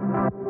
[0.00, 0.49] Thank you.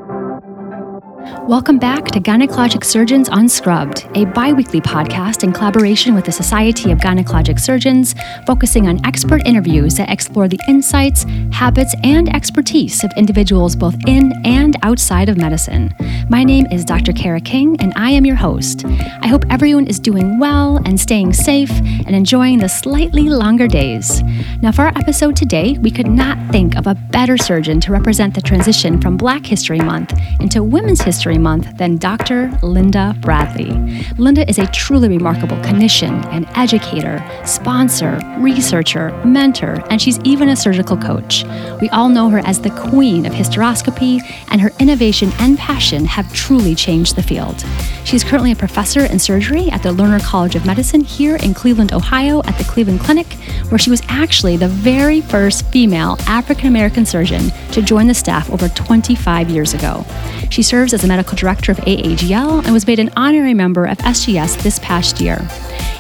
[1.49, 6.93] Welcome back to Gynecologic Surgeons Unscrubbed, a bi weekly podcast in collaboration with the Society
[6.93, 8.15] of Gynecologic Surgeons,
[8.47, 14.33] focusing on expert interviews that explore the insights, habits, and expertise of individuals both in
[14.45, 15.93] and outside of medicine.
[16.29, 17.13] My name is Dr.
[17.13, 18.85] Kara King, and I am your host.
[18.85, 24.23] I hope everyone is doing well and staying safe and enjoying the slightly longer days.
[24.63, 28.35] Now, for our episode today, we could not think of a better surgeon to represent
[28.35, 32.51] the transition from Black History Month into Women's History Month than Dr.
[32.63, 33.71] Linda Bradley.
[34.19, 40.57] Linda is a truly remarkable clinician and educator, sponsor, researcher, mentor, and she's even a
[40.57, 41.45] surgical coach.
[41.81, 46.33] We all know her as the queen of hysteroscopy, and her innovation and passion have
[46.33, 47.65] truly changed the field.
[48.05, 51.93] She's currently a professor in surgery at the Lerner College of Medicine here in Cleveland,
[51.93, 53.33] Ohio, at the Cleveland Clinic,
[53.69, 58.51] where she was actually the very first female African American surgeon to join the staff
[58.51, 60.05] over 25 years ago.
[60.51, 63.99] She serves as the medical director of AAGL and was made an honorary member of
[63.99, 65.47] SGS this past year.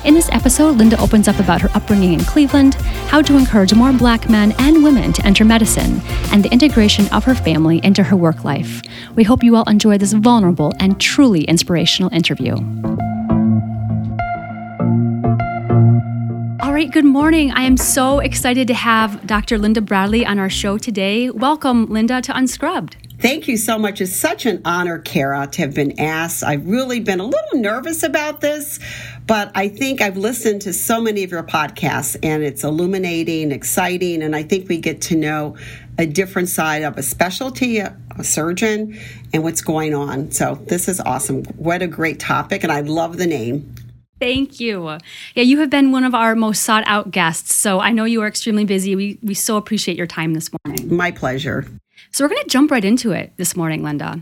[0.04, 2.74] In this episode, Linda opens up about her upbringing in Cleveland,
[3.08, 6.00] how to encourage more black men and women to enter medicine,
[6.32, 8.80] and the integration of her family into her work life.
[9.14, 12.54] We hope you all enjoy this vulnerable and truly inspirational interview.
[16.62, 17.50] All right, good morning.
[17.50, 19.58] I am so excited to have Dr.
[19.58, 21.28] Linda Bradley on our show today.
[21.28, 22.96] Welcome, Linda, to Unscrubbed.
[23.20, 24.00] Thank you so much.
[24.00, 26.42] It's such an honor, Kara, to have been asked.
[26.42, 28.78] I've really been a little nervous about this,
[29.26, 34.22] but I think I've listened to so many of your podcasts and it's illuminating, exciting,
[34.22, 35.58] and I think we get to know
[35.98, 38.98] a different side of a specialty, a, a surgeon,
[39.34, 40.30] and what's going on.
[40.30, 41.44] So this is awesome.
[41.56, 43.74] What a great topic, and I love the name.
[44.18, 44.96] Thank you.
[45.34, 48.22] Yeah, you have been one of our most sought out guests, so I know you
[48.22, 48.96] are extremely busy.
[48.96, 50.96] We, we so appreciate your time this morning.
[50.96, 51.66] My pleasure.
[52.12, 54.20] So, we're going to jump right into it this morning, Linda.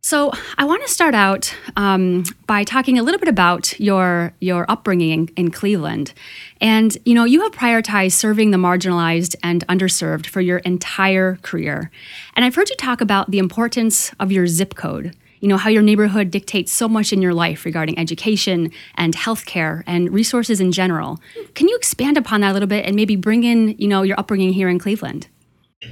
[0.00, 4.64] So, I want to start out um, by talking a little bit about your your
[4.70, 6.14] upbringing in, in, Cleveland,
[6.60, 11.90] and you know you have prioritized serving the marginalized and underserved for your entire career,
[12.36, 15.16] and I've heard you talk about the importance of your zip code.
[15.40, 19.82] You know how your neighborhood dictates so much in your life regarding education and healthcare
[19.86, 21.20] and resources in general.
[21.54, 24.18] Can you expand upon that a little bit and maybe bring in you know your
[24.18, 25.26] upbringing here in Cleveland?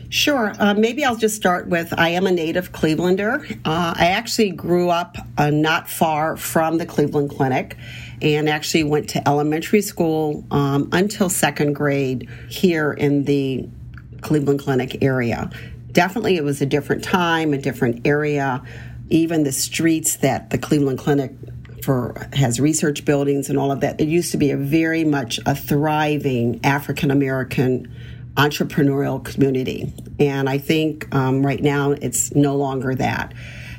[0.08, 0.52] Sure.
[0.58, 3.60] Uh, maybe I'll just start with I am a native Clevelander.
[3.64, 7.76] Uh, I actually grew up uh, not far from the Cleveland Clinic
[8.20, 13.68] and actually went to elementary school um, until second grade here in the
[14.22, 15.50] Cleveland Clinic area.
[15.92, 18.62] Definitely, it was a different time, a different area.
[19.08, 21.32] Even the streets that the Cleveland Clinic
[21.84, 24.00] for has research buildings and all of that.
[24.00, 27.94] It used to be a very much a thriving African American
[28.36, 29.92] entrepreneurial community.
[30.18, 33.34] And I think um, right now it's no longer that.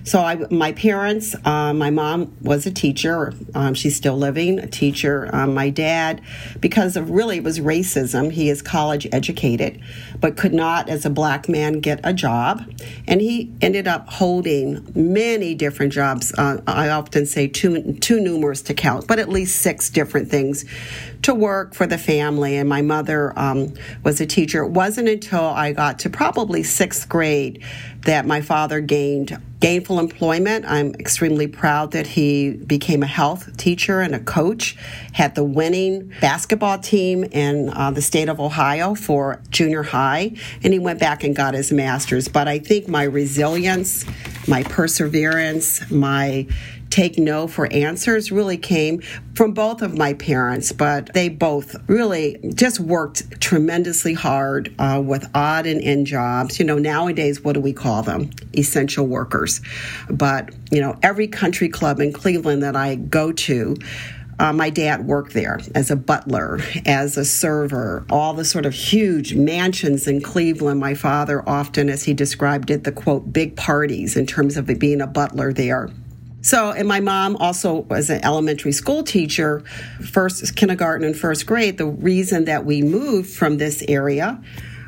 [0.07, 3.33] So I, my parents, uh, my mom was a teacher.
[3.53, 5.29] Um, she's still living, a teacher.
[5.33, 6.21] Um, my dad,
[6.61, 9.81] because of really it was racism, he is college educated,
[10.21, 12.73] but could not, as a black man, get a job.
[13.05, 16.33] And he ended up holding many different jobs.
[16.37, 20.63] Uh, I often say too, too numerous to count, but at least six different things
[21.23, 22.55] to work for the family.
[22.55, 23.73] And my mother um,
[24.05, 24.63] was a teacher.
[24.63, 27.61] It wasn't until I got to probably sixth grade
[28.05, 30.65] that my father gained gainful employment.
[30.65, 34.77] I'm extremely proud that he became a health teacher and a coach,
[35.13, 40.73] had the winning basketball team in uh, the state of Ohio for junior high, and
[40.73, 42.27] he went back and got his master's.
[42.27, 44.05] But I think my resilience,
[44.47, 46.47] my perseverance, my
[46.89, 49.01] take no for answers really came
[49.35, 55.29] from both of my parents, but they both really just worked tremendously hard uh, with
[55.35, 56.59] odd and end jobs.
[56.59, 58.31] You know, nowadays, what do we call them?
[58.57, 59.61] Essential workers.
[60.09, 63.75] But, you know, every country club in Cleveland that I go to,
[64.39, 68.73] uh, my dad worked there as a butler, as a server, all the sort of
[68.73, 70.79] huge mansions in Cleveland.
[70.79, 75.01] My father often, as he described it, the quote, big parties in terms of being
[75.01, 75.89] a butler there.
[76.47, 79.65] So, and my mom also was an elementary school teacher,
[80.01, 81.77] first kindergarten and first grade.
[81.77, 84.41] The reason that we moved from this area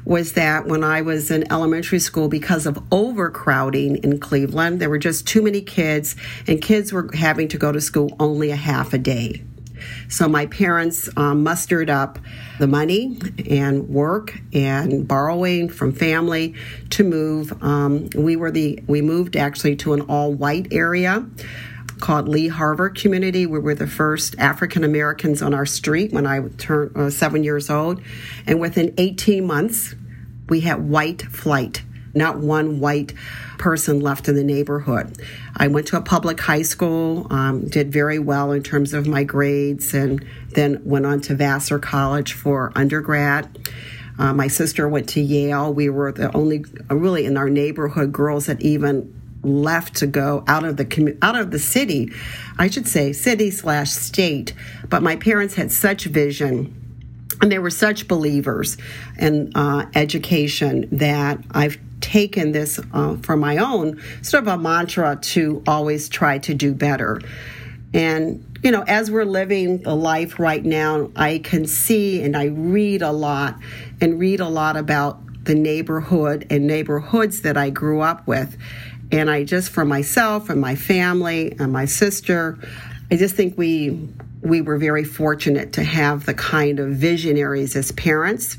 [0.06, 4.98] was that when I was in elementary school, because of overcrowding in Cleveland, there were
[4.98, 6.16] just too many kids,
[6.48, 9.44] and kids were having to go to school only a half a day.
[10.10, 12.20] So my parents um, mustered up
[12.60, 13.18] the money
[13.50, 16.56] and work and borrowing from family
[16.92, 17.62] to move.
[17.64, 21.26] Um, we were the we moved actually to an all white area
[22.00, 23.46] called Lee Harvard Community.
[23.46, 27.70] We were the first African Americans on our street when I turned uh, seven years
[27.70, 28.02] old,
[28.48, 29.96] and within 18 months,
[30.48, 31.84] we had white flight
[32.14, 33.14] not one white
[33.58, 35.18] person left in the neighborhood.
[35.60, 39.24] I went to a public high school, um, did very well in terms of my
[39.26, 43.70] grades, and then went on to Vassar College for undergrad.
[44.18, 45.74] Uh, my sister went to Yale.
[45.74, 49.14] We were the only, really, in our neighborhood, girls that even
[49.44, 52.12] left to go out of the out of the city,
[52.58, 54.54] I should say city slash state.
[54.90, 56.76] But my parents had such vision
[57.42, 58.78] and they were such believers
[59.18, 65.18] in uh, education that I've taken this uh, for my own sort of a mantra
[65.22, 67.22] to always try to do better.
[67.94, 72.46] And, you know, as we're living the life right now, I can see and I
[72.46, 73.56] read a lot
[74.00, 78.58] and read a lot about the neighborhood and neighborhoods that I grew up with.
[79.12, 82.60] And I just, for myself and my family and my sister,
[83.12, 84.08] I just think we
[84.42, 88.58] we were very fortunate to have the kind of visionaries as parents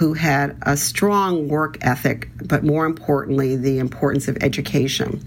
[0.00, 5.22] who had a strong work ethic, but more importantly, the importance of education.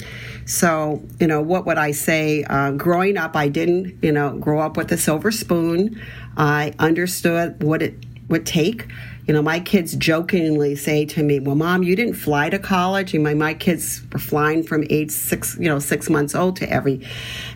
[0.48, 2.44] So, you know, what would I say?
[2.44, 6.02] Uh, growing up, I didn't, you know, grow up with a silver spoon.
[6.38, 8.88] I understood what it would take.
[9.28, 13.14] You know, my kids jokingly say to me, "Well, mom, you didn't fly to college."
[13.14, 16.68] And my my kids were flying from age six, you know, six months old to
[16.68, 17.06] every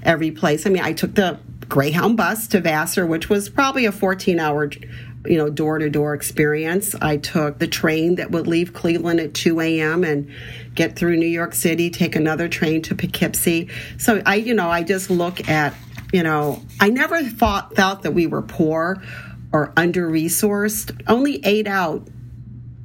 [0.04, 0.68] every place.
[0.68, 4.70] I mean, I took the Greyhound bus to Vassar, which was probably a 14 hour
[5.28, 6.96] you know door to door experience.
[6.96, 10.04] I took the train that would leave Cleveland at 2 a.m.
[10.04, 10.32] and
[10.76, 13.70] get through New York City, take another train to Poughkeepsie.
[13.98, 15.74] So I, you know, I just look at,
[16.14, 19.02] you know, I never thought felt that we were poor
[19.52, 21.02] or under resourced.
[21.08, 22.08] Only ate out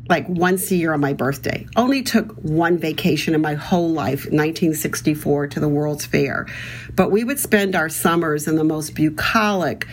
[0.09, 1.67] like once a year on my birthday.
[1.77, 6.47] Only took one vacation in my whole life, 1964, to the World's Fair.
[6.94, 9.87] But we would spend our summers in the most bucolic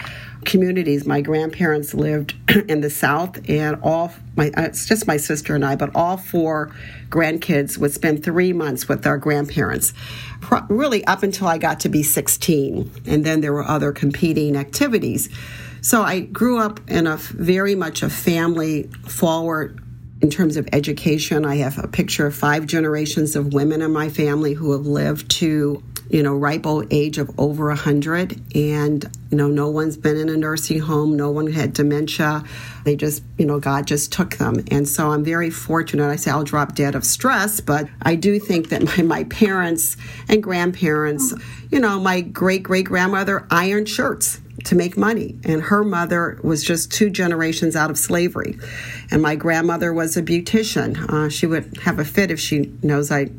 [0.46, 1.06] communities.
[1.06, 2.36] My grandparents lived
[2.70, 6.18] in the South, and all my uh, it's just my sister and I, but all
[6.18, 6.72] four
[7.10, 9.94] grandkids would spend three months with our grandparents,
[10.70, 15.30] really up until I got to be 16, and then there were other competing activities.
[15.82, 19.82] So I grew up in a very much a family forward
[20.22, 21.46] in terms of education.
[21.46, 25.32] I have a picture of five generations of women in my family who have lived
[25.32, 28.56] to you know, ripe old age of over 100.
[28.56, 32.44] And, you know, no one's been in a nursing home, no one had dementia.
[32.84, 34.64] They just, you know, God just took them.
[34.72, 36.10] And so I'm very fortunate.
[36.10, 39.98] I say I'll drop dead of stress, but I do think that my, my parents
[40.28, 41.34] and grandparents,
[41.72, 45.40] you know, my great great grandmother ironed shirts to make money.
[45.44, 48.58] And her mother was just two generations out of slavery.
[49.12, 50.98] And my grandmother was a beautician.
[51.10, 53.30] Uh, she would have a fit if she knows I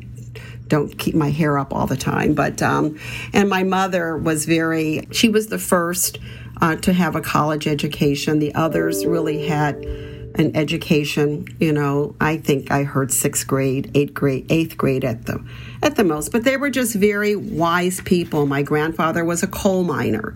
[0.71, 2.33] don't keep my hair up all the time.
[2.33, 2.97] But um,
[3.33, 5.05] and my mother was very.
[5.11, 6.17] She was the first
[6.61, 8.39] uh, to have a college education.
[8.39, 11.45] The others really had an education.
[11.59, 15.45] You know, I think I heard sixth grade, eighth grade, eighth grade at the
[15.83, 16.31] at the most.
[16.31, 18.45] But they were just very wise people.
[18.45, 20.33] My grandfather was a coal miner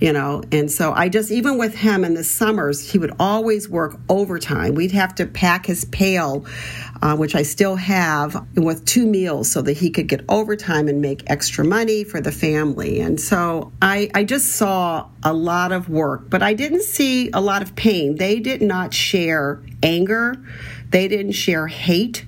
[0.00, 0.42] you know?
[0.52, 4.74] And so i just even with him in the summers he would always work overtime.
[4.74, 6.46] We'd have to pack his pail
[7.02, 11.00] uh, which i still have with two meals so that he could get overtime and
[11.00, 13.00] make extra money for the family.
[13.00, 17.40] And so i i just saw a lot of work but i didn't see a
[17.40, 18.16] lot of pain.
[18.16, 20.36] They did not share anger.
[20.90, 22.24] They didn't share hate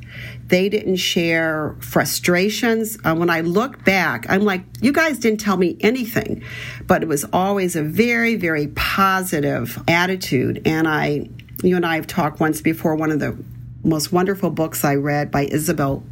[0.48, 2.98] they didn't share frustrations.
[3.04, 6.44] Uh, when I look back, I'm like, you guys didn't tell me anything,
[6.86, 10.62] but it was always a very, very positive attitude.
[10.64, 11.28] And I,
[11.62, 13.36] you and I have talked once before, one of the
[13.82, 16.04] most wonderful books I read by Isabel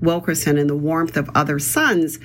[0.00, 2.18] Wilkerson in the warmth of other suns.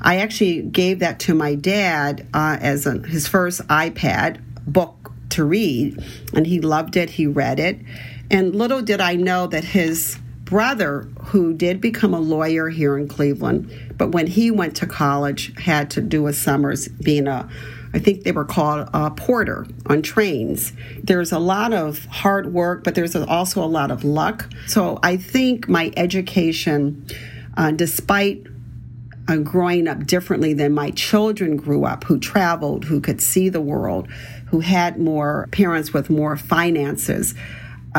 [0.00, 5.44] I actually gave that to my dad uh, as a, his first iPad book to
[5.44, 6.02] read,
[6.34, 7.10] and he loved it.
[7.10, 7.80] He read it.
[8.30, 10.18] And little did I know that his
[10.48, 15.54] brother, who did become a lawyer here in Cleveland, but when he went to college,
[15.58, 17.48] had to do a summers being a
[17.94, 20.74] I think they were called a porter on trains.
[21.02, 24.52] There's a lot of hard work, but there's also a lot of luck.
[24.66, 27.06] So I think my education,
[27.56, 28.46] uh, despite
[29.26, 33.60] uh, growing up differently than my children grew up, who traveled, who could see the
[33.62, 34.06] world,
[34.48, 37.34] who had more parents with more finances,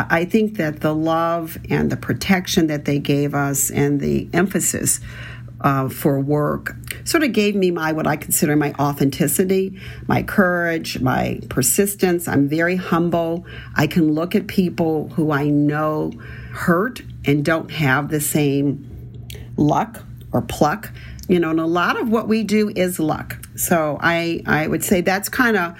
[0.09, 4.99] I think that the love and the protection that they gave us and the emphasis
[5.61, 10.99] uh, for work sort of gave me my what I consider my authenticity, my courage,
[10.99, 12.27] my persistence.
[12.27, 13.45] I'm very humble.
[13.75, 16.11] I can look at people who I know
[16.51, 18.89] hurt and don't have the same
[19.57, 20.91] luck or pluck.
[21.27, 23.37] You know, and a lot of what we do is luck.
[23.55, 25.77] So I I would say that's kind of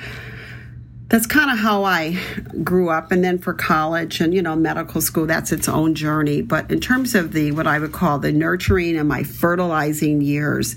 [1.09, 2.19] that's kind of how I
[2.63, 3.11] grew up.
[3.11, 6.41] And then for college and, you know, medical school, that's its own journey.
[6.41, 10.75] But in terms of the, what I would call the nurturing and my fertilizing years,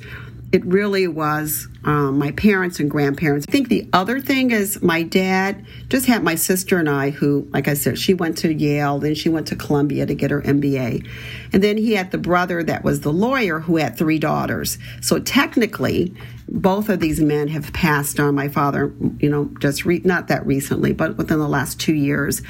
[0.52, 3.46] it really was um, my parents and grandparents.
[3.48, 7.48] I think the other thing is my dad just had my sister and I, who,
[7.52, 10.42] like I said, she went to Yale, then she went to Columbia to get her
[10.42, 11.08] MBA.
[11.54, 14.76] And then he had the brother that was the lawyer who had three daughters.
[15.00, 16.14] So technically,
[16.46, 18.34] both of these men have passed on.
[18.34, 22.42] My father, you know, just re- not that recently, but within the last two years.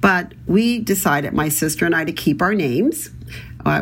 [0.00, 3.10] But we decided, my sister and I, to keep our names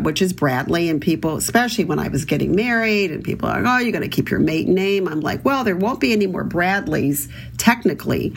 [0.03, 0.89] which is Bradley.
[0.89, 4.03] And people, especially when I was getting married, and people are like, oh, you're going
[4.03, 5.09] to keep your maiden name.
[5.09, 8.35] I'm like, well, there won't be any more Bradleys technically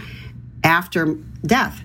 [0.63, 1.81] after death.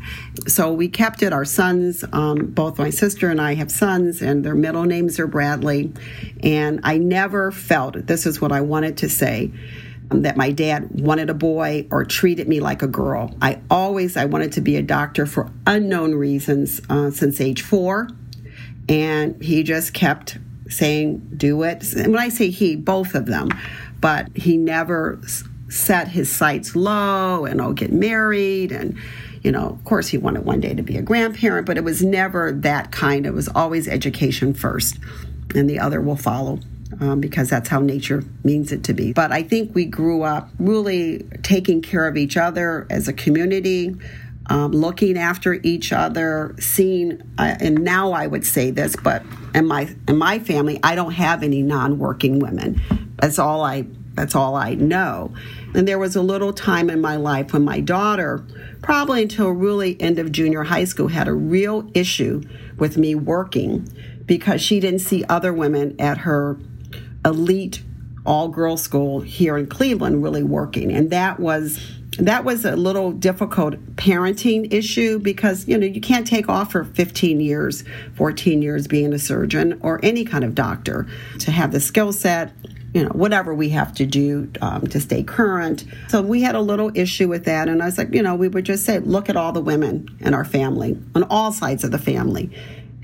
[0.48, 1.32] So we kept it.
[1.32, 5.26] Our sons, um, both my sister and I have sons, and their middle names are
[5.26, 5.92] Bradley.
[6.42, 9.52] And I never felt, this is what I wanted to say,
[10.10, 13.34] um, that my dad wanted a boy or treated me like a girl.
[13.40, 18.08] I always, I wanted to be a doctor for unknown reasons uh, since age four
[18.88, 20.38] and he just kept
[20.68, 21.92] saying, do it.
[21.94, 23.48] And when I say he, both of them,
[24.00, 25.20] but he never
[25.68, 28.72] set his sights low and, I'll get married.
[28.72, 28.96] And,
[29.42, 32.02] you know, of course, he wanted one day to be a grandparent, but it was
[32.02, 33.26] never that kind.
[33.26, 34.98] It was always education first,
[35.54, 36.60] and the other will follow.
[37.00, 39.12] Um, because that's how nature means it to be.
[39.12, 43.96] But I think we grew up really taking care of each other as a community,
[44.46, 49.22] um, looking after each other, seeing, uh, and now I would say this, but
[49.54, 52.80] in my in my family, I don't have any non-working women.
[53.16, 55.34] That's all I that's all I know.
[55.74, 58.44] And there was a little time in my life when my daughter,
[58.80, 62.42] probably until really end of junior high school, had a real issue
[62.78, 63.88] with me working
[64.26, 66.58] because she didn't see other women at her
[67.24, 67.82] elite
[68.24, 70.92] all girls school here in Cleveland really working.
[70.92, 71.78] And that was
[72.18, 76.84] that was a little difficult parenting issue because you know you can't take off for
[76.84, 77.84] 15 years
[78.16, 81.06] 14 years being a surgeon or any kind of doctor
[81.38, 82.52] to have the skill set
[82.92, 85.84] you know whatever we have to do um, to stay current.
[86.08, 88.48] So we had a little issue with that and i was like you know we
[88.48, 91.90] would just say look at all the women in our family on all sides of
[91.90, 92.50] the family.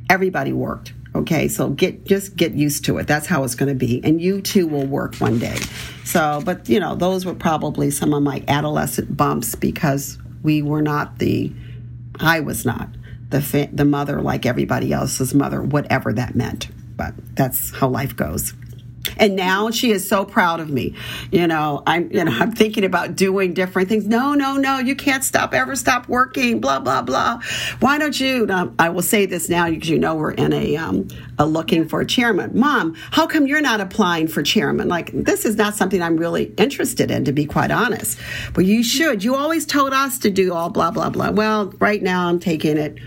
[0.08, 3.06] Everybody worked Okay, so get just get used to it.
[3.06, 5.58] That's how it's going to be, and you too will work one day.
[6.04, 10.82] So, but you know, those were probably some of my adolescent bumps because we were
[10.82, 11.52] not the,
[12.20, 12.88] I was not
[13.30, 16.68] the the mother like everybody else's mother, whatever that meant.
[16.96, 18.54] But that's how life goes
[19.16, 20.94] and now she is so proud of me.
[21.30, 24.06] You know i'm you know i'm thinking about doing different things.
[24.06, 27.40] No no no you can't stop ever stop working blah blah blah.
[27.80, 30.76] Why don't you um, i will say this now because you know we're in a,
[30.76, 32.58] um, a looking for a chairman.
[32.58, 34.88] Mom how come you're not applying for chairman?
[34.88, 38.18] Like this is not something i'm really interested in to be quite honest.
[38.54, 39.24] But you should.
[39.24, 41.30] You always told us to do all blah blah blah.
[41.30, 42.98] Well right now i'm taking it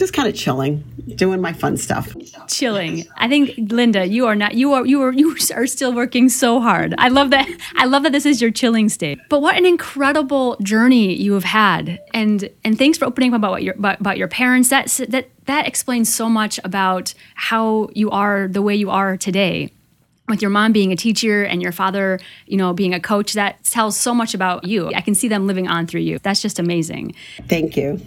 [0.00, 0.82] just kind of chilling,
[1.14, 2.16] doing my fun stuff.
[2.48, 3.06] Chilling.
[3.18, 4.54] I think Linda, you are not.
[4.54, 4.84] You are.
[4.84, 5.12] You are.
[5.20, 6.94] You are still working so hard.
[6.96, 7.46] I love that.
[7.76, 9.18] I love that this is your chilling state.
[9.28, 13.50] But what an incredible journey you have had, and and thanks for opening up about
[13.50, 14.70] what your about, about your parents.
[14.70, 19.70] That that that explains so much about how you are the way you are today
[20.28, 23.62] with your mom being a teacher and your father, you know, being a coach, that
[23.64, 24.86] tells so much about you.
[24.94, 26.18] I can see them living on through you.
[26.20, 27.14] That's just amazing.
[27.48, 28.00] Thank you.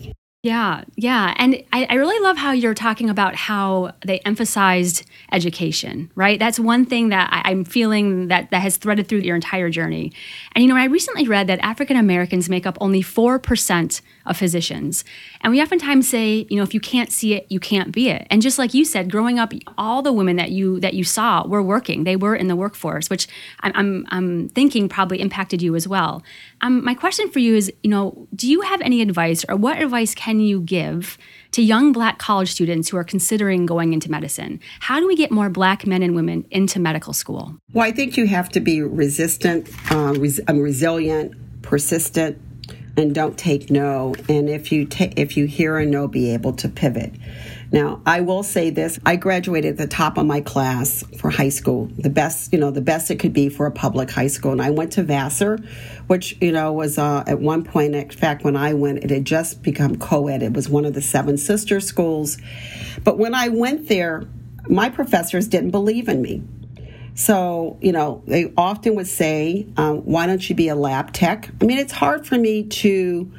[0.43, 1.33] Yeah, yeah.
[1.37, 6.37] And I, I, really love how you're talking about how they emphasized education, right?
[6.37, 10.11] That's one thing that I, am feeling that, that has threaded through your entire journey.
[10.53, 15.03] And you know, I recently read that African Americans make up only 4% of physicians.
[15.41, 18.25] And we oftentimes say, you know, if you can't see it, you can't be it.
[18.29, 21.45] And just like you said, growing up, all the women that you that you saw
[21.45, 22.03] were working.
[22.03, 23.27] They were in the workforce, which
[23.61, 26.23] I'm I'm, I'm thinking probably impacted you as well.
[26.61, 29.81] Um, my question for you is, you know, do you have any advice or what
[29.81, 31.17] advice can you give
[31.51, 34.59] to young black college students who are considering going into medicine?
[34.79, 37.57] How do we get more black men and women into medical school?
[37.73, 42.39] Well, I think you have to be resistant, uh, res- um, resilient, persistent,
[42.95, 44.15] and don't take no.
[44.29, 47.13] And if you ta- if you hear a no, be able to pivot.
[47.71, 51.49] Now, I will say this: I graduated at the top of my class for high
[51.49, 54.51] school, the best, you know, the best it could be for a public high school.
[54.51, 55.57] And I went to Vassar,
[56.07, 57.95] which you know was uh, at one point.
[57.95, 60.43] In fact, when I went, it had just become co-ed.
[60.43, 62.37] It was one of the seven sister schools.
[63.03, 64.27] But when I went there,
[64.69, 66.43] my professors didn't believe in me.
[67.15, 71.49] So, you know, they often would say, um, why don't you be a lab tech?
[71.61, 73.31] I mean, it's hard for me to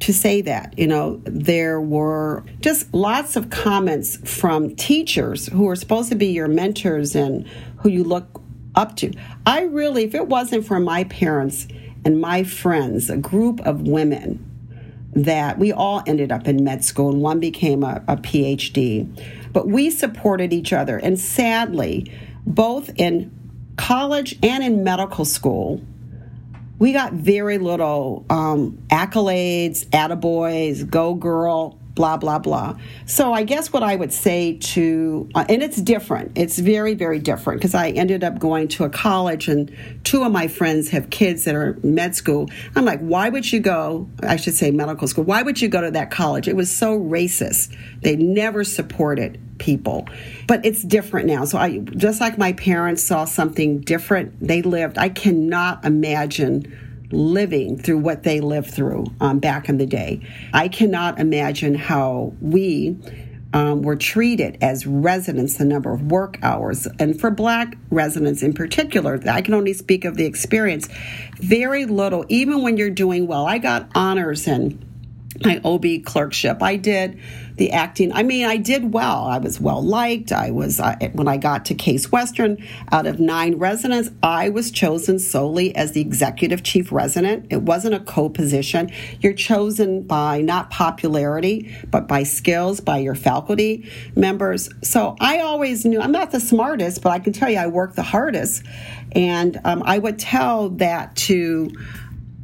[0.00, 0.78] to say that.
[0.78, 6.28] You know, there were just lots of comments from teachers who are supposed to be
[6.28, 7.46] your mentors and
[7.80, 8.40] who you look
[8.74, 9.12] up to.
[9.46, 11.68] I really, if it wasn't for my parents
[12.04, 14.46] and my friends, a group of women
[15.12, 19.06] that we all ended up in med school one became a, a PhD.
[19.52, 20.96] But we supported each other.
[20.96, 22.10] And sadly,
[22.46, 23.30] both in
[23.76, 25.80] college and in medical school,
[26.78, 32.78] we got very little um, accolades, attaboys, go girl, blah, blah, blah.
[33.04, 37.18] So I guess what I would say to, uh, and it's different, it's very, very
[37.18, 39.70] different because I ended up going to a college and
[40.04, 42.48] two of my friends have kids that are med school.
[42.74, 45.82] I'm like, why would you go, I should say medical school, why would you go
[45.82, 46.48] to that college?
[46.48, 47.76] It was so racist.
[48.00, 50.08] They never supported people.
[50.48, 51.44] But it's different now.
[51.44, 56.76] So I just like my parents saw something different they lived, I cannot imagine
[57.12, 60.20] living through what they lived through um, back in the day.
[60.52, 62.96] I cannot imagine how we
[63.52, 68.52] um, were treated as residents, the number of work hours, and for black residents in
[68.52, 70.88] particular, I can only speak of the experience.
[71.38, 73.46] Very little, even when you're doing well.
[73.46, 74.84] I got honors and
[75.44, 76.62] my OB clerkship.
[76.62, 77.18] I did
[77.56, 78.12] the acting.
[78.12, 79.24] I mean, I did well.
[79.24, 80.32] I was well liked.
[80.32, 84.70] I was, uh, when I got to Case Western, out of nine residents, I was
[84.70, 87.46] chosen solely as the executive chief resident.
[87.50, 88.90] It wasn't a co position.
[89.20, 94.70] You're chosen by not popularity, but by skills, by your faculty members.
[94.82, 97.96] So I always knew I'm not the smartest, but I can tell you I worked
[97.96, 98.62] the hardest.
[99.12, 101.72] And um, I would tell that to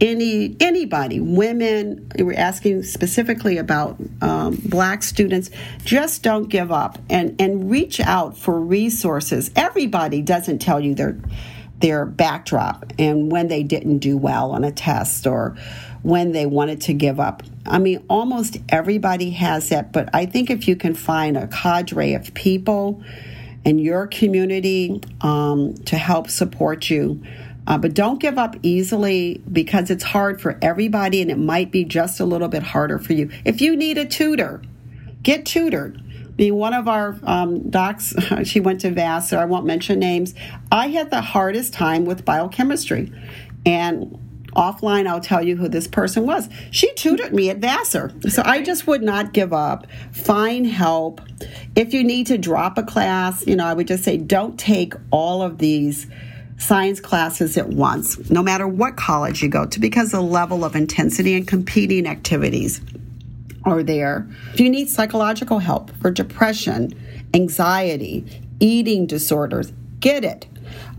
[0.00, 2.10] any anybody, women.
[2.18, 5.50] We're asking specifically about um, black students.
[5.84, 9.50] Just don't give up and and reach out for resources.
[9.56, 11.18] Everybody doesn't tell you their
[11.80, 15.56] their backdrop and when they didn't do well on a test or
[16.02, 17.42] when they wanted to give up.
[17.66, 22.14] I mean, almost everybody has that, but I think if you can find a cadre
[22.14, 23.02] of people
[23.64, 27.22] in your community um, to help support you
[27.66, 31.84] uh, but don't give up easily because it's hard for everybody and it might be
[31.84, 33.30] just a little bit harder for you.
[33.44, 34.62] If you need a tutor,
[35.22, 36.02] get tutored.
[36.38, 40.34] Mean, one of our um, docs, she went to Vassar, I won't mention names.
[40.70, 43.12] I had the hardest time with biochemistry.
[43.64, 44.18] And
[44.54, 46.48] offline, I'll tell you who this person was.
[46.70, 48.12] She tutored me at Vassar.
[48.28, 49.86] So I just would not give up.
[50.12, 51.20] Find help.
[51.74, 54.94] If you need to drop a class, you know, I would just say don't take
[55.10, 56.06] all of these
[56.58, 60.74] science classes at once, no matter what college you go to, because the level of
[60.74, 62.80] intensity and competing activities
[63.64, 64.26] are there.
[64.54, 66.94] If you need psychological help for depression,
[67.34, 68.24] anxiety,
[68.60, 70.46] eating disorders, get it.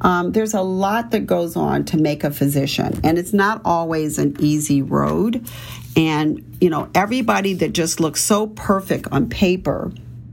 [0.01, 4.19] Um, there's a lot that goes on to make a physician, and it's not always
[4.19, 5.47] an easy road.
[5.95, 9.91] And, you know, everybody that just looks so perfect on paper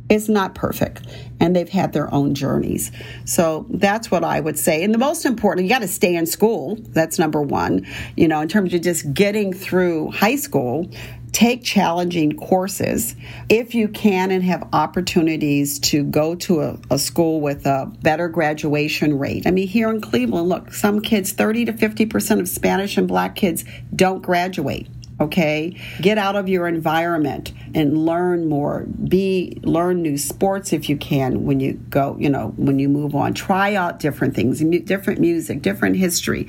[0.09, 1.07] is not perfect
[1.41, 2.93] and they've had their own journeys.
[3.25, 4.85] So that's what I would say.
[4.85, 6.77] And the most important, you got to stay in school.
[6.91, 7.87] That's number one.
[8.17, 10.91] You know, in terms of just getting through high school,
[11.33, 13.17] take challenging courses
[13.49, 18.29] if you can and have opportunities to go to a, a, school with a better
[18.29, 19.45] graduation rate.
[19.45, 23.35] I mean, here in Cleveland, look, some kids, 30 to 50% of Spanish and black
[23.35, 23.65] kids
[23.97, 24.87] don't graduate
[25.21, 25.77] okay?
[26.01, 28.87] Get out of your environment and learn more.
[29.09, 33.15] Be learn new sports if you can when you go you know when you move
[33.15, 33.35] on.
[33.35, 36.49] Try out different things different music different history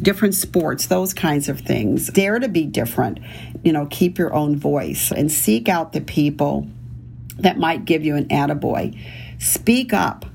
[0.00, 2.08] different sports those kinds of things.
[2.08, 3.18] Dare to be different
[3.64, 6.68] you know keep your own voice and seek out the people
[7.38, 8.98] that might give you an attaboy.
[9.38, 10.26] Speak up.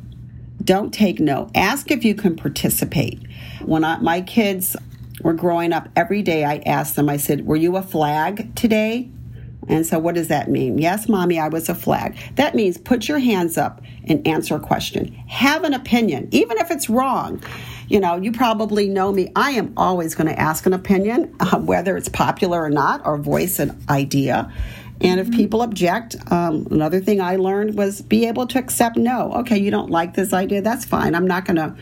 [0.61, 1.49] Don't take no.
[1.55, 3.19] Ask if you can participate.
[3.61, 4.75] When I, my kids
[5.21, 9.09] were growing up, every day I asked them, I said, Were you a flag today?
[9.67, 10.79] And so, what does that mean?
[10.79, 12.17] Yes, mommy, I was a flag.
[12.35, 15.13] That means put your hands up and answer a question.
[15.27, 17.41] Have an opinion, even if it's wrong.
[17.87, 19.31] You know, you probably know me.
[19.35, 23.17] I am always going to ask an opinion, uh, whether it's popular or not, or
[23.17, 24.51] voice an idea.
[25.01, 25.37] And if mm-hmm.
[25.37, 29.33] people object, um, another thing I learned was be able to accept no.
[29.33, 31.15] Okay, you don't like this idea, that's fine.
[31.15, 31.75] I'm not going to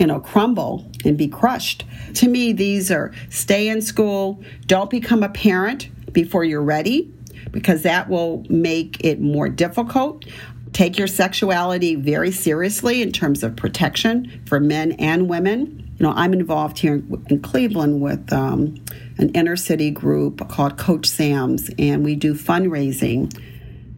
[0.00, 1.84] you know, crumble and be crushed.
[2.14, 7.12] To me, these are stay in school, don't become a parent before you're ready,
[7.52, 10.24] because that will make it more difficult.
[10.72, 15.92] Take your sexuality very seriously in terms of protection for men and women.
[15.98, 18.82] You know, I'm involved here in Cleveland with um,
[19.18, 23.38] an inner city group called Coach Sam's, and we do fundraising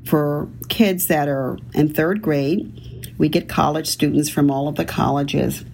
[0.04, 3.14] for kids that are in third grade.
[3.18, 5.64] We get college students from all of the colleges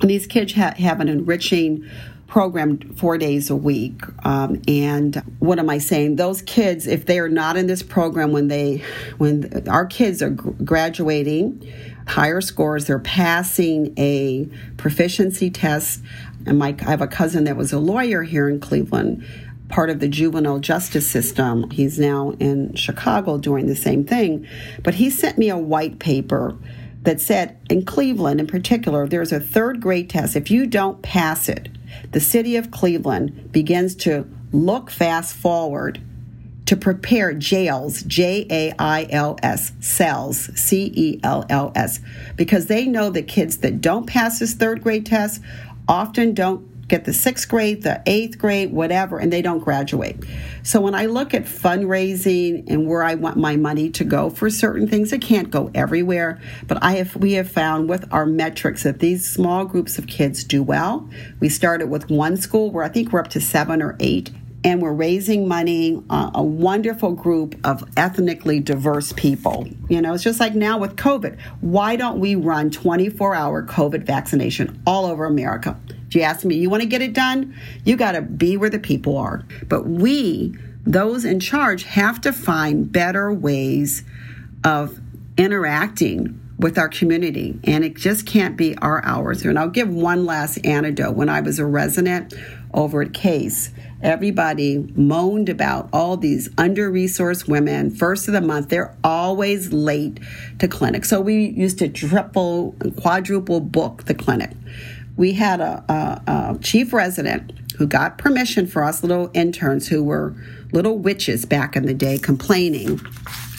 [0.00, 1.88] these kids ha- have an enriching
[2.26, 4.02] program four days a week.
[4.24, 6.16] Um, and what am I saying?
[6.16, 8.82] Those kids, if they are not in this program when they,
[9.16, 11.72] when our kids are graduating,
[12.08, 16.02] higher scores, they're passing a proficiency test.
[16.46, 19.24] And my, I have a cousin that was a lawyer here in Cleveland.
[19.68, 21.70] part of the juvenile justice system.
[21.70, 24.46] He's now in Chicago doing the same thing.
[24.82, 26.56] But he sent me a white paper
[27.06, 30.34] that said in Cleveland, in particular, there's a third grade test.
[30.34, 31.68] If you don't pass it,
[32.10, 36.00] the city of Cleveland begins to look fast forward
[36.66, 42.00] to prepare jails, J A I L S, cells, C E L L S,
[42.34, 45.40] because they know that kids that don't pass this third grade test
[45.88, 50.16] often don't get the sixth grade, the eighth grade, whatever, and they don't graduate.
[50.62, 54.50] So when I look at fundraising and where I want my money to go for
[54.50, 56.40] certain things, it can't go everywhere.
[56.66, 60.44] But I have we have found with our metrics that these small groups of kids
[60.44, 61.08] do well.
[61.40, 64.30] We started with one school where I think we're up to seven or eight.
[64.64, 69.68] And we're raising money, uh, a wonderful group of ethnically diverse people.
[69.88, 71.38] You know, it's just like now with COVID.
[71.60, 75.78] Why don't we run 24 hour COVID vaccination all over America?
[76.08, 77.54] If you ask me, you want to get it done?
[77.84, 79.44] You got to be where the people are.
[79.68, 84.04] But we, those in charge, have to find better ways
[84.64, 85.00] of
[85.36, 87.58] interacting with our community.
[87.64, 89.44] And it just can't be our hours.
[89.44, 91.12] And I'll give one last anecdote.
[91.12, 92.34] When I was a resident
[92.72, 93.70] over at Case,
[94.02, 97.90] everybody moaned about all these under resourced women.
[97.90, 100.20] First of the month, they're always late
[100.58, 101.04] to clinic.
[101.04, 104.50] So we used to triple, quadruple book the clinic
[105.16, 110.02] we had a, a, a chief resident who got permission for us little interns who
[110.02, 110.34] were
[110.72, 113.00] little witches back in the day complaining.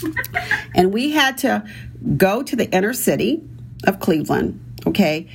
[0.76, 1.64] and we had to
[2.16, 3.44] go to the inner city
[3.86, 5.28] of Cleveland, okay,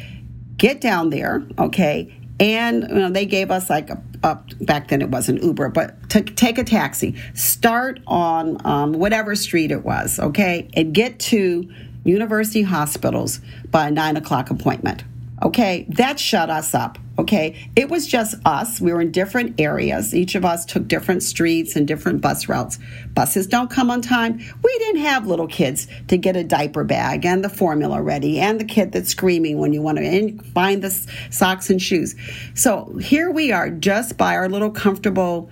[0.56, 5.02] get down there, okay, and you know, they gave us like a, a, back then
[5.02, 10.18] it wasn't Uber, but to take a taxi, start on um, whatever street it was,
[10.18, 11.70] okay, and get to
[12.04, 13.40] University Hospitals
[13.70, 15.04] by a nine o'clock appointment.
[15.42, 16.98] Okay, that shut us up.
[17.18, 18.80] Okay, it was just us.
[18.80, 20.14] We were in different areas.
[20.14, 22.78] Each of us took different streets and different bus routes.
[23.12, 24.38] Buses don't come on time.
[24.62, 28.58] We didn't have little kids to get a diaper bag and the formula ready and
[28.58, 30.90] the kid that's screaming when you want to find the
[31.30, 32.14] socks and shoes.
[32.54, 35.50] So here we are just by our little comfortable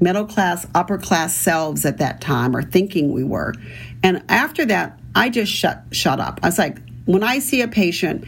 [0.00, 3.54] middle class, upper class selves at that time, or thinking we were.
[4.02, 6.40] And after that, I just shut shut up.
[6.42, 8.24] I was like, when I see a patient,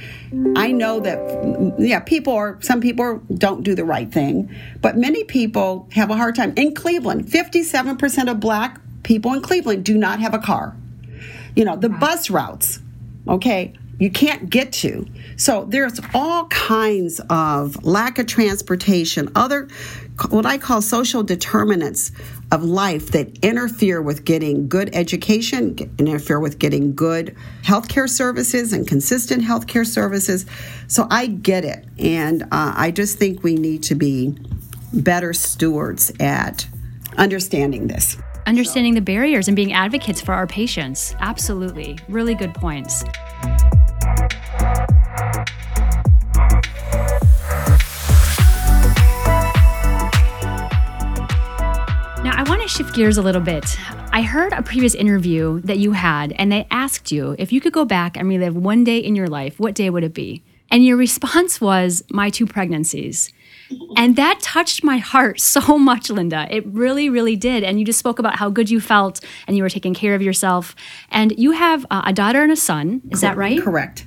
[0.56, 5.24] I know that, yeah, people are, some people don't do the right thing, but many
[5.24, 6.52] people have a hard time.
[6.56, 10.76] In Cleveland, 57% of black people in Cleveland do not have a car.
[11.54, 12.80] You know, the bus routes,
[13.28, 15.06] okay, you can't get to.
[15.36, 19.68] So there's all kinds of lack of transportation, other
[20.30, 22.12] what I call social determinants
[22.50, 28.86] of life that interfere with getting good education, interfere with getting good healthcare services and
[28.86, 30.46] consistent healthcare services.
[30.86, 31.84] So I get it.
[31.98, 34.36] And uh, I just think we need to be
[34.92, 36.66] better stewards at
[37.16, 38.16] understanding this.
[38.46, 41.14] Understanding the barriers and being advocates for our patients.
[41.20, 41.98] Absolutely.
[42.08, 43.04] Really good points.
[52.72, 53.78] Shift gears a little bit.
[54.12, 57.74] I heard a previous interview that you had, and they asked you if you could
[57.74, 60.42] go back and relive one day in your life, what day would it be?
[60.70, 63.30] And your response was, My two pregnancies.
[63.96, 66.46] And that touched my heart so much, Linda.
[66.50, 67.62] It really, really did.
[67.62, 70.22] And you just spoke about how good you felt and you were taking care of
[70.22, 70.74] yourself.
[71.10, 73.02] And you have uh, a daughter and a son.
[73.10, 73.60] Is that right?
[73.60, 74.06] Correct.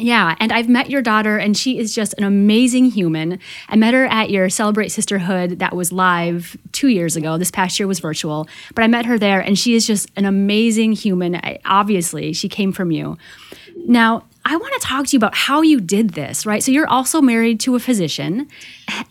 [0.00, 3.38] Yeah, and I've met your daughter, and she is just an amazing human.
[3.68, 7.36] I met her at your Celebrate Sisterhood that was live two years ago.
[7.36, 10.24] This past year was virtual, but I met her there, and she is just an
[10.24, 11.36] amazing human.
[11.36, 13.18] I, obviously, she came from you.
[13.86, 16.62] Now, I want to talk to you about how you did this, right?
[16.62, 18.48] So you're also married to a physician,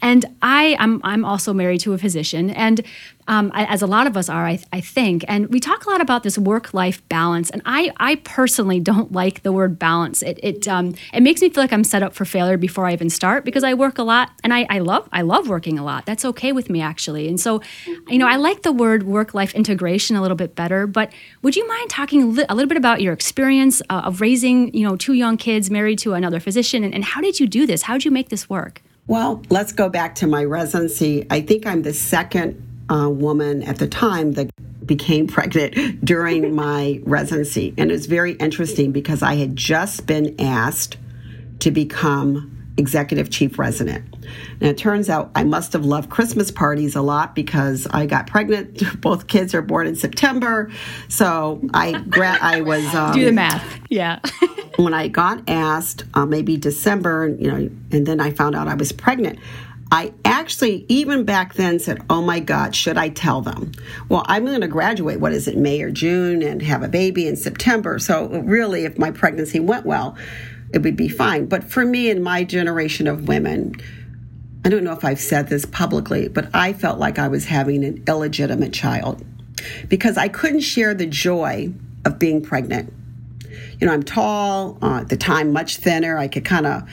[0.01, 2.81] and I I'm, I'm also married to a physician, and
[3.29, 5.23] um, as a lot of us are, I, I, think.
[5.27, 9.43] And we talk a lot about this work-life balance, and I I personally don't like
[9.43, 10.23] the word balance.
[10.23, 12.93] It it um, it makes me feel like I'm set up for failure before I
[12.93, 15.83] even start because I work a lot, and I, I love I love working a
[15.83, 16.07] lot.
[16.07, 17.27] That's okay with me actually.
[17.27, 17.61] And so,
[18.07, 20.87] you know, I like the word work-life integration a little bit better.
[20.87, 21.13] But
[21.43, 24.73] would you mind talking a, li- a little bit about your experience uh, of raising
[24.73, 27.67] you know two young kids married to another physician, and, and how did you do
[27.67, 27.83] this?
[27.83, 28.81] How did you make this work?
[29.05, 31.25] Well, let's go back to my residency.
[31.29, 34.49] I think I'm the second uh, woman at the time that
[34.85, 37.73] became pregnant during my residency.
[37.77, 40.97] And it was very interesting because I had just been asked
[41.59, 44.05] to become executive chief resident.
[44.61, 48.25] And it turns out I must have loved Christmas parties a lot because I got
[48.25, 48.81] pregnant.
[49.01, 50.71] Both kids are born in September,
[51.09, 53.79] so I gra- I was um, do the math.
[53.89, 54.19] Yeah.
[54.77, 58.75] when I got asked, uh, maybe December, you know, and then I found out I
[58.75, 59.39] was pregnant.
[59.91, 63.71] I actually, even back then, said, Oh my God, should I tell them?
[64.07, 67.27] Well, I'm going to graduate, what is it, May or June, and have a baby
[67.27, 67.97] in September.
[67.97, 70.15] So, really, if my pregnancy went well,
[70.71, 71.47] it would be fine.
[71.47, 73.75] But for me and my generation of women,
[74.63, 77.83] I don't know if I've said this publicly, but I felt like I was having
[77.83, 79.25] an illegitimate child
[79.87, 81.73] because I couldn't share the joy
[82.05, 82.93] of being pregnant.
[83.79, 86.17] You know, I'm tall, uh, at the time much thinner.
[86.17, 86.83] I could kind of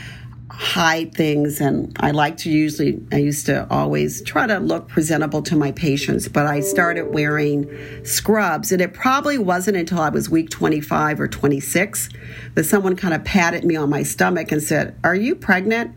[0.48, 5.42] hide things and I like to usually I used to always try to look presentable
[5.42, 7.68] to my patients but I started wearing
[8.04, 12.10] scrubs and it probably wasn't until I was week 25 or 26
[12.54, 15.96] that someone kind of patted me on my stomach and said are you pregnant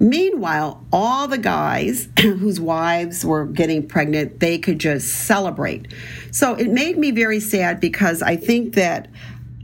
[0.00, 5.86] Meanwhile, all the guys whose wives were getting pregnant, they could just celebrate.
[6.32, 9.08] So it made me very sad because I think that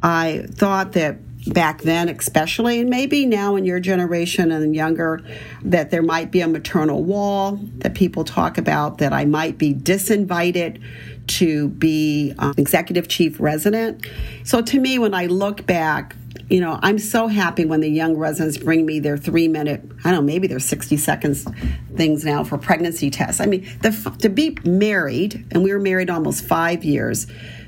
[0.01, 5.21] I thought that back then, especially, and maybe now in your generation and younger,
[5.63, 9.73] that there might be a maternal wall that people talk about, that I might be
[9.75, 10.83] disinvited
[11.29, 14.07] to be um, executive chief resident.
[14.45, 16.17] So to me, when I look back,
[16.49, 20.11] you know, I'm so happy when the young residents bring me their three minute, I
[20.11, 21.47] don't know, maybe their 60 seconds
[21.95, 23.41] things now for pregnancy tests.
[23.41, 27.27] I mean, the, to be married, and we were married almost five years,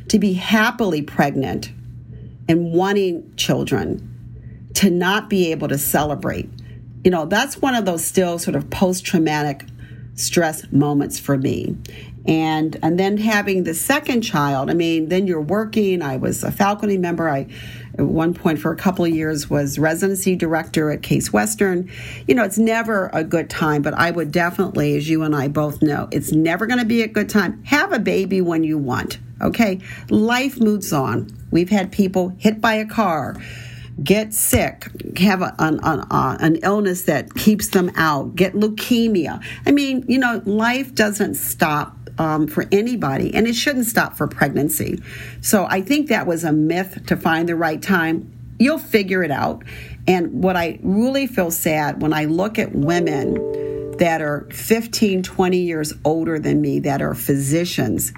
[0.09, 1.71] to be happily pregnant
[2.51, 6.51] and wanting children to not be able to celebrate.
[7.05, 9.65] You know, that's one of those still sort of post traumatic
[10.17, 11.77] stress moments for me.
[12.27, 16.03] And and then having the second child, I mean, then you're working.
[16.03, 17.29] I was a faculty member.
[17.29, 17.47] I
[17.97, 21.89] at one point for a couple of years was residency director at Case Western.
[22.27, 25.47] You know, it's never a good time, but I would definitely, as you and I
[25.47, 27.63] both know, it's never to be a good time.
[27.65, 29.19] Have a baby when you want.
[29.41, 31.31] Okay, life moves on.
[31.51, 33.37] We've had people hit by a car
[34.03, 34.87] get sick,
[35.19, 39.45] have a, an, an, uh, an, illness that keeps them out, get leukemia.
[39.67, 44.27] I mean, you know, life doesn't stop um, for anybody, and it shouldn't stop for
[44.27, 45.03] pregnancy.
[45.41, 48.33] So I think that was a myth to find the right time.
[48.59, 49.65] You'll figure it out.
[50.07, 53.35] And what I really feel sad when I look at women
[53.99, 58.13] that are 15, 20 years older than me that are physicians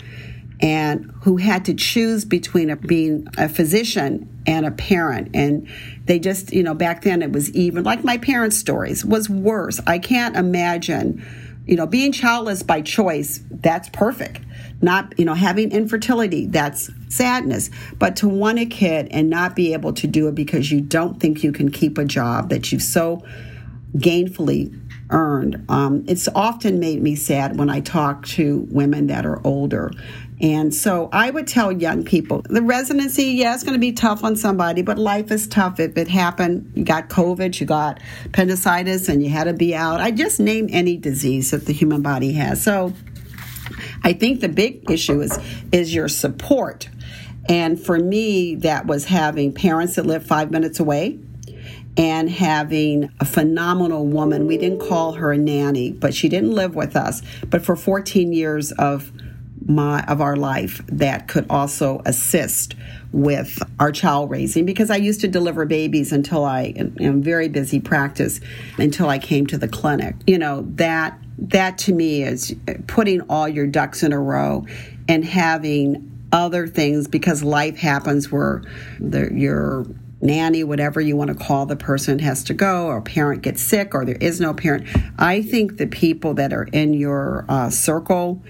[0.63, 5.31] and who had to choose between a, being a physician and a parent.
[5.35, 5.69] And
[6.05, 9.81] they just you know back then it was even like my parents stories was worse.
[9.87, 11.27] I can't imagine
[11.67, 14.41] you know being childless by choice that's perfect.
[14.81, 17.69] Not you know having infertility that's sadness.
[17.99, 21.19] But to want a kid and not be able to do it because you don't
[21.19, 23.25] think you can keep a job that you've so
[23.97, 24.79] gainfully
[25.11, 29.91] earned um, it's often made me sad when i talk to women that are older
[30.43, 34.25] and so I would tell young people the residency, yeah, it's going to be tough
[34.25, 35.79] on somebody, but life is tough.
[35.79, 40.01] If it happened, you got COVID, you got appendicitis, and you had to be out.
[40.01, 42.61] I just name any disease that the human body has.
[42.61, 42.93] So
[44.03, 45.39] I think the big issue is
[45.71, 46.89] is your support.
[47.49, 51.21] And for me, that was having parents that live five minutes away
[51.97, 54.47] and having a phenomenal woman.
[54.49, 57.23] We didn't call her a nanny, but she didn't live with us.
[57.49, 59.13] But for 14 years of
[59.67, 62.75] my of our life that could also assist
[63.13, 67.81] with our child raising because I used to deliver babies until I am very busy
[67.81, 68.41] practice
[68.79, 70.17] until I came to the clinic.
[70.27, 72.55] You know, that that to me is
[72.87, 74.67] putting all your ducks in a row
[75.09, 78.63] and having other things because life happens where
[78.99, 79.87] the, your
[80.23, 83.61] nanny, whatever you want to call the person, has to go, or a parent gets
[83.61, 84.87] sick, or there is no parent.
[85.19, 88.43] I think the people that are in your uh, circle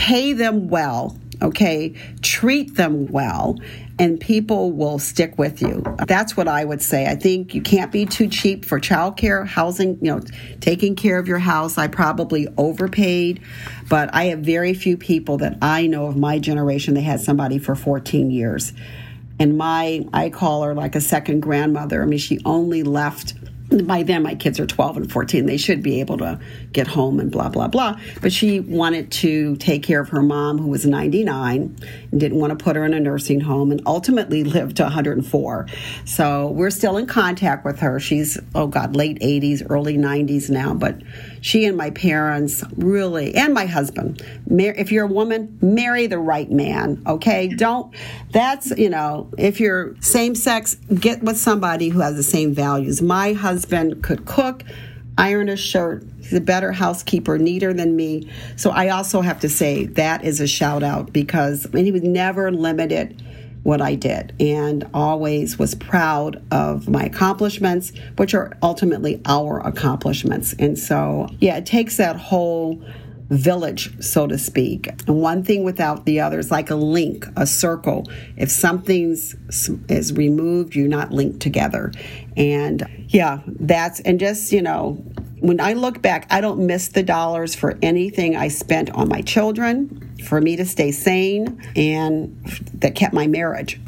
[0.00, 1.94] pay them well, okay?
[2.22, 3.60] Treat them well,
[3.98, 5.84] and people will stick with you.
[6.08, 7.06] That's what I would say.
[7.06, 10.22] I think you can't be too cheap for childcare, housing, you know,
[10.60, 11.76] taking care of your house.
[11.76, 13.42] I probably overpaid,
[13.90, 17.58] but I have very few people that I know of my generation that had somebody
[17.58, 18.72] for 14 years.
[19.38, 22.02] And my, I call her like a second grandmother.
[22.02, 23.34] I mean, she only left
[23.84, 26.40] by then my kids are 12 and 14 they should be able to
[26.72, 27.98] get home and blah blah blah.
[28.20, 31.76] But she wanted to take care of her mom who was 99
[32.10, 35.66] and didn't want to put her in a nursing home and ultimately lived to 104
[36.04, 38.00] so we're still in contact with her.
[38.00, 41.00] She's oh god late 80s early 90s now but
[41.40, 44.22] she and my parents really and my husband.
[44.48, 47.48] If you're a woman marry the right man okay?
[47.48, 47.94] Don't
[48.30, 53.00] that's you know if you're same sex get with somebody who has the same values.
[53.02, 54.64] My husband could cook
[55.18, 56.04] iron a shirt.
[56.18, 58.30] He's a better housekeeper neater than me.
[58.56, 62.02] So i also have to say that is a shout out because mean, he was
[62.02, 63.22] never limited
[63.62, 70.54] what I did and always was proud of my accomplishments, which are ultimately our accomplishments.
[70.58, 72.82] And so, yeah, it takes that whole
[73.30, 74.88] village, so to speak.
[75.06, 78.10] And one thing without the other is like a link, a circle.
[78.36, 79.36] If something's
[79.88, 81.92] is removed, you're not linked together.
[82.36, 84.94] And yeah, that's and just, you know,
[85.40, 89.22] when I look back, I don't miss the dollars for anything I spent on my
[89.22, 92.36] children, for me to stay sane, and
[92.74, 93.80] that kept my marriage.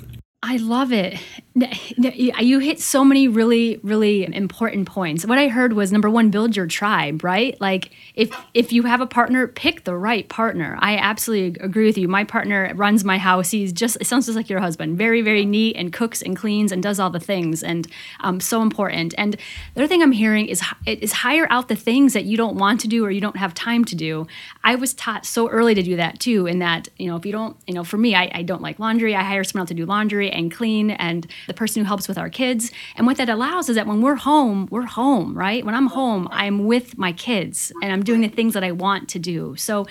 [0.42, 1.18] I love it.
[1.54, 5.26] You hit so many really, really important points.
[5.26, 7.60] What I heard was number one, build your tribe, right?
[7.60, 10.78] Like if if you have a partner, pick the right partner.
[10.80, 12.08] I absolutely agree with you.
[12.08, 13.50] My partner runs my house.
[13.50, 14.96] He's just it sounds just like your husband.
[14.96, 17.86] Very, very neat and cooks and cleans and does all the things and
[18.20, 19.14] um, so important.
[19.18, 19.34] And
[19.74, 22.80] the other thing I'm hearing is is hire out the things that you don't want
[22.80, 24.26] to do or you don't have time to do.
[24.64, 26.46] I was taught so early to do that too.
[26.46, 28.78] In that you know if you don't you know for me I, I don't like
[28.78, 29.14] laundry.
[29.14, 32.18] I hire someone else to do laundry and clean and the person who helps with
[32.18, 32.70] our kids.
[32.96, 35.64] And what that allows is that when we're home, we're home, right?
[35.64, 39.08] When I'm home, I'm with my kids and I'm doing the things that I want
[39.10, 39.56] to do.
[39.56, 39.86] So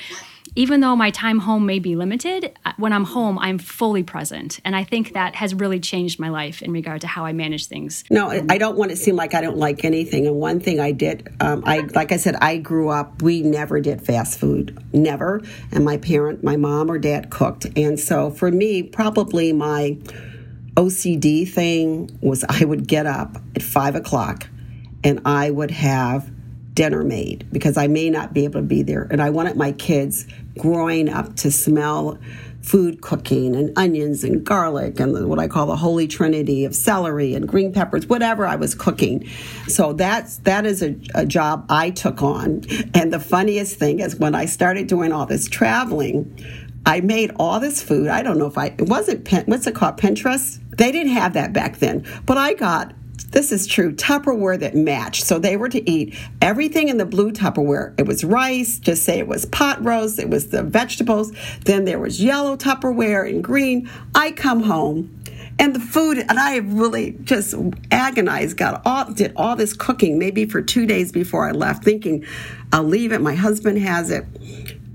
[0.55, 4.59] even though my time home may be limited, uh, when I'm home, I'm fully present.
[4.65, 7.67] And I think that has really changed my life in regard to how I manage
[7.67, 8.03] things.
[8.09, 10.27] No, I don't want to seem like I don't like anything.
[10.27, 13.79] And one thing I did, um, I like I said, I grew up, we never
[13.79, 15.41] did fast food, never.
[15.71, 17.67] And my parent, my mom or dad cooked.
[17.77, 19.97] And so for me, probably my
[20.75, 24.47] OCD thing was I would get up at five o'clock
[25.03, 26.29] and I would have
[26.73, 29.07] dinner made because I may not be able to be there.
[29.11, 30.25] And I wanted my kids
[30.57, 32.17] growing up to smell
[32.61, 37.33] food cooking and onions and garlic and what I call the holy trinity of celery
[37.33, 39.27] and green peppers, whatever I was cooking.
[39.67, 42.63] So that's that is a, a job I took on.
[42.93, 46.37] And the funniest thing is when I started doing all this traveling,
[46.85, 48.07] I made all this food.
[48.07, 50.59] I don't know if I it wasn't what's it called Pinterest.
[50.77, 52.93] They didn't have that back then, but I got
[53.31, 55.23] this is true Tupperware that matched.
[55.23, 57.97] So they were to eat everything in the blue Tupperware.
[57.97, 61.31] It was rice, just say it was pot roast, it was the vegetables.
[61.63, 63.89] Then there was yellow Tupperware and green.
[64.13, 65.21] I come home
[65.59, 67.53] and the food and i really just
[67.91, 72.25] agonized got all did all this cooking maybe for two days before i left thinking
[72.71, 74.25] i'll leave it my husband has it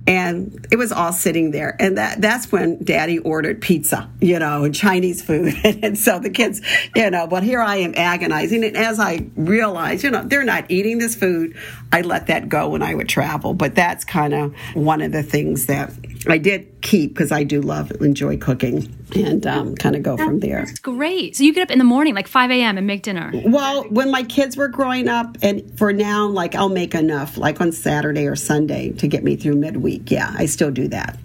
[0.07, 1.77] and it was all sitting there.
[1.81, 5.55] And that that's when daddy ordered pizza you know and chinese food.
[5.83, 6.62] And so the kids
[6.95, 8.64] you know but here i am agonizing.
[8.64, 11.57] And as i realized you know they're not eating this food
[11.92, 13.55] i let that go when i would travel.
[13.55, 15.92] But that's kind of one of the things that
[16.33, 20.41] i did keep because i do love enjoy cooking and um, kind of go from
[20.41, 20.65] there.
[20.65, 21.37] That's great.
[21.37, 23.33] So you get up in the morning, like 5 a.m., and make dinner.
[23.45, 27.61] Well, when my kids were growing up, and for now, like I'll make enough, like
[27.61, 30.11] on Saturday or Sunday, to get me through midweek.
[30.11, 31.19] Yeah, I still do that.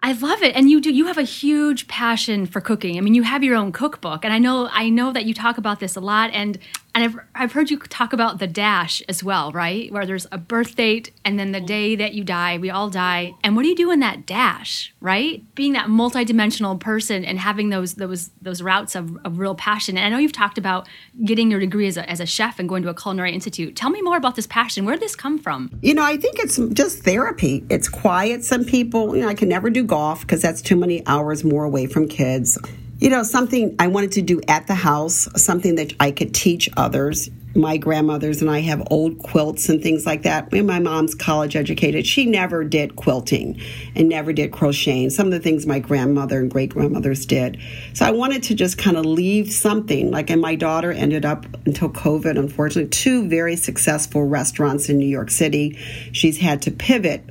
[0.00, 0.54] I love it.
[0.54, 2.98] And you do you have a huge passion for cooking.
[2.98, 5.58] I mean, you have your own cookbook and I know I know that you talk
[5.58, 6.56] about this a lot and
[6.98, 9.92] and I've, I've heard you talk about the dash as well, right?
[9.92, 13.34] Where there's a birth date and then the day that you die, we all die.
[13.44, 15.44] And what do you do in that dash, right?
[15.54, 19.96] Being that multidimensional person and having those those those roots of, of real passion.
[19.96, 20.88] And I know you've talked about
[21.24, 23.76] getting your degree as a, as a chef and going to a culinary institute.
[23.76, 24.84] Tell me more about this passion.
[24.84, 25.78] Where did this come from?
[25.82, 27.64] You know, I think it's just therapy.
[27.70, 28.44] It's quiet.
[28.44, 31.62] Some people, you know, I can never do golf because that's too many hours more
[31.62, 32.58] away from kids
[32.98, 36.68] you know, something I wanted to do at the house, something that I could teach
[36.76, 37.30] others.
[37.54, 40.52] My grandmothers and I have old quilts and things like that.
[40.52, 42.06] And my mom's college educated.
[42.06, 43.60] She never did quilting
[43.96, 45.10] and never did crocheting.
[45.10, 47.58] Some of the things my grandmother and great grandmothers did.
[47.94, 50.10] So I wanted to just kind of leave something.
[50.10, 55.08] Like, and my daughter ended up until COVID, unfortunately, two very successful restaurants in New
[55.08, 55.78] York City.
[56.12, 57.24] She's had to pivot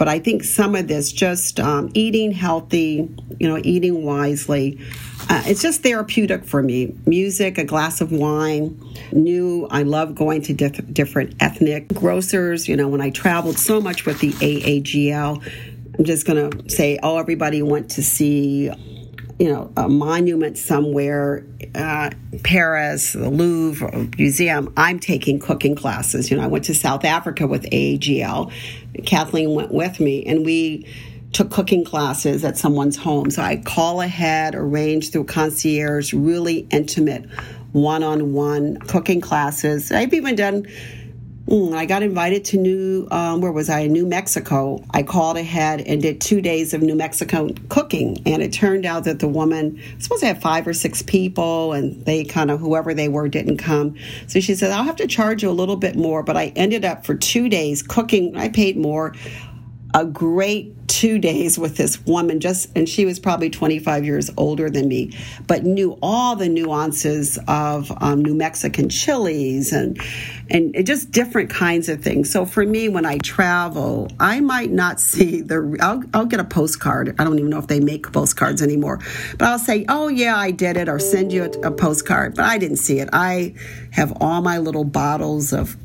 [0.00, 3.06] but I think some of this, just um, eating healthy,
[3.38, 4.80] you know, eating wisely,
[5.28, 6.94] uh, it's just therapeutic for me.
[7.06, 8.80] Music, a glass of wine,
[9.12, 9.66] new.
[9.70, 12.68] I love going to diff- different ethnic grocers.
[12.68, 15.42] You know, when I traveled so much with the AAGL,
[15.98, 18.70] I'm just going to say, oh, everybody went to see
[19.40, 22.10] you know, a monument somewhere, uh,
[22.44, 26.30] Paris, the Louvre Museum, I'm taking cooking classes.
[26.30, 28.52] You know, I went to South Africa with AAGL.
[29.06, 30.86] Kathleen went with me, and we
[31.32, 33.30] took cooking classes at someone's home.
[33.30, 37.28] So I call ahead, arrange through concierge, really intimate
[37.72, 39.92] one on one cooking classes.
[39.92, 40.66] I've even done
[41.50, 43.88] Mm, I got invited to New, um, where was I?
[43.88, 44.84] New Mexico.
[44.92, 48.22] I called ahead and did two days of New Mexico cooking.
[48.24, 52.04] And it turned out that the woman supposed to have five or six people, and
[52.04, 53.96] they kind of, whoever they were, didn't come.
[54.28, 56.22] So she said, I'll have to charge you a little bit more.
[56.22, 58.36] But I ended up for two days cooking.
[58.36, 59.14] I paid more
[59.94, 64.68] a great two days with this woman just and she was probably 25 years older
[64.68, 65.16] than me
[65.46, 70.00] but knew all the nuances of um, new mexican chilies and
[70.50, 72.28] and just different kinds of things.
[72.28, 76.44] So for me when i travel i might not see the i'll, I'll get a
[76.44, 77.14] postcard.
[77.18, 78.98] I don't even know if they make postcards anymore
[79.38, 82.44] but i'll say oh yeah i did it or send you a, a postcard but
[82.44, 83.08] i didn't see it.
[83.12, 83.54] I
[83.92, 85.76] have all my little bottles of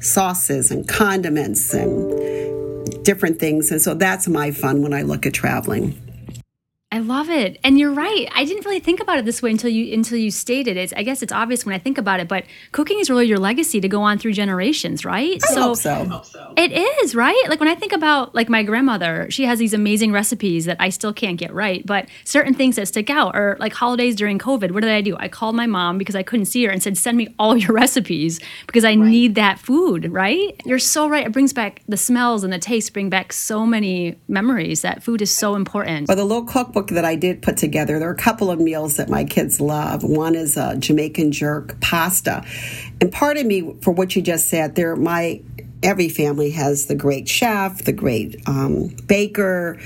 [0.00, 2.63] sauces and condiments and
[3.02, 3.70] different things.
[3.70, 6.00] And so that's my fun when I look at traveling.
[6.94, 7.58] I love it.
[7.64, 8.28] And you're right.
[8.32, 10.92] I didn't really think about it this way until you until you stated it.
[10.96, 13.80] I guess it's obvious when I think about it, but cooking is really your legacy
[13.80, 15.42] to go on through generations, right?
[15.42, 15.92] I so, hope so.
[15.92, 16.54] I hope so.
[16.56, 17.46] It is, right?
[17.48, 20.90] Like when I think about like my grandmother, she has these amazing recipes that I
[20.90, 24.70] still can't get right, but certain things that stick out are like holidays during COVID.
[24.70, 25.16] What did I do?
[25.18, 27.72] I called my mom because I couldn't see her and said, "Send me all your
[27.74, 28.38] recipes
[28.68, 28.98] because I right.
[28.98, 30.60] need that food." Right?
[30.64, 31.26] You're so right.
[31.26, 34.82] It brings back the smells and the taste bring back so many memories.
[34.82, 36.06] That food is so important.
[36.06, 38.60] But the little cookbook cookbook that I did put together, there are a couple of
[38.60, 40.02] meals that my kids love.
[40.02, 42.44] One is a Jamaican jerk pasta.
[43.00, 45.42] And part of me, for what you just said, there, my
[45.82, 49.78] every family has the great chef, the great um, baker,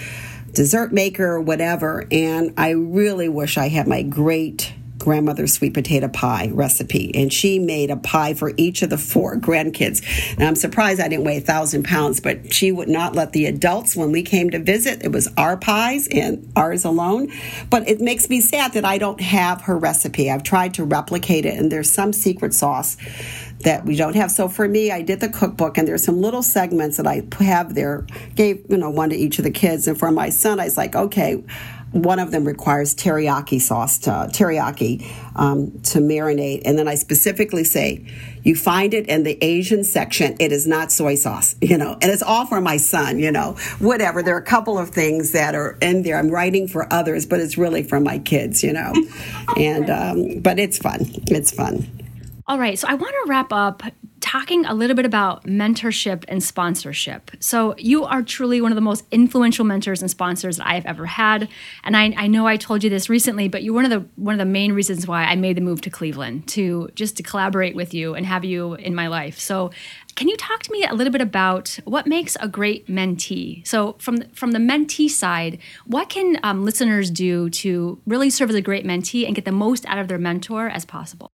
[0.53, 2.07] dessert maker, whatever.
[2.11, 7.59] And I really wish I had my great grandmother's sweet potato pie recipe, and she
[7.59, 10.03] made a pie for each of the four grandkids.
[10.35, 13.47] And I'm surprised I didn't weigh a thousand pounds, but she would not let the
[13.47, 17.33] adults, when we came to visit, it was our pies and ours alone.
[17.71, 20.31] But it makes me sad that I don't have her recipe.
[20.31, 22.97] I've tried to replicate it, and there's some secret sauce
[23.61, 24.31] that we don't have.
[24.31, 27.75] So for me, I did the cookbook, and there's some little segments that I have
[27.75, 28.07] there.
[28.35, 30.77] Gave you know one to each of the kids, and for my son, I was
[30.77, 31.43] like, okay
[31.93, 37.65] one of them requires teriyaki sauce to teriyaki um, to marinate, and then I specifically
[37.65, 38.07] say,
[38.43, 40.37] you find it in the Asian section.
[40.39, 43.57] It is not soy sauce, you know, and it's all for my son, you know,
[43.79, 44.23] whatever.
[44.23, 46.19] There are a couple of things that are in there.
[46.19, 48.93] I'm writing for others, but it's really for my kids, you know,
[49.57, 51.01] and um, but it's fun.
[51.27, 51.91] It's fun.
[52.47, 53.83] All right, so I want to wrap up
[54.21, 57.31] talking a little bit about mentorship and sponsorship.
[57.41, 60.87] So, you are truly one of the most influential mentors and sponsors that I have
[60.87, 61.49] ever had.
[61.85, 64.35] And I, I, know I told you this recently, but you're one of the one
[64.35, 67.75] of the main reasons why I made the move to Cleveland to just to collaborate
[67.75, 69.39] with you and have you in my life.
[69.39, 69.71] So,
[70.19, 73.65] can you talk to me a little bit about what makes a great mentee?
[73.65, 78.51] So, from the, from the mentee side, what can um, listeners do to really serve
[78.51, 81.31] as a great mentee and get the most out of their mentor as possible?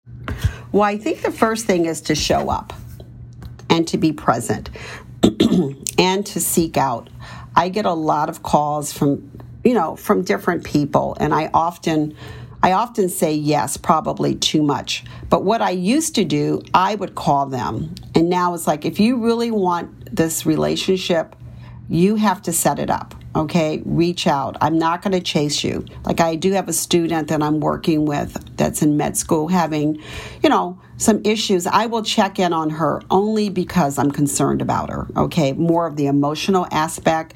[0.71, 2.73] Well, I think the first thing is to show up
[3.69, 4.71] and to be present
[5.99, 7.07] and to seek out.
[7.55, 9.29] I get a lot of calls from,
[9.63, 12.15] you know, from different people, and I often.
[12.63, 15.03] I often say yes, probably too much.
[15.29, 17.95] But what I used to do, I would call them.
[18.13, 21.35] And now it's like, if you really want this relationship,
[21.89, 23.81] you have to set it up okay?
[23.85, 24.57] Reach out.
[24.61, 25.85] I'm not going to chase you.
[26.05, 30.01] Like i do have a student that i'm working with that's in med school having
[30.43, 31.65] you know some issues.
[31.65, 35.53] I will check in on her only because i'm concerned about her okay?
[35.53, 37.33] More of the emotional aspect.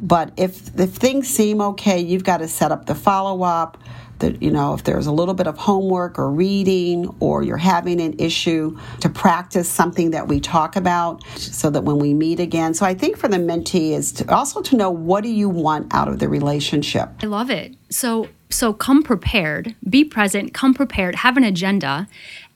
[0.00, 3.78] But if if things seem okay you've got to set up the follow up
[4.20, 8.00] that you know if there's a little bit of homework or reading or you're having
[8.00, 12.74] an issue to practice something that we talk about so that when we meet again.
[12.74, 15.92] So i think for the mentee is to also to know what do you want
[15.92, 17.10] out of the relationship.
[17.22, 17.74] I love it.
[17.90, 22.08] So so come prepared be present come prepared have an agenda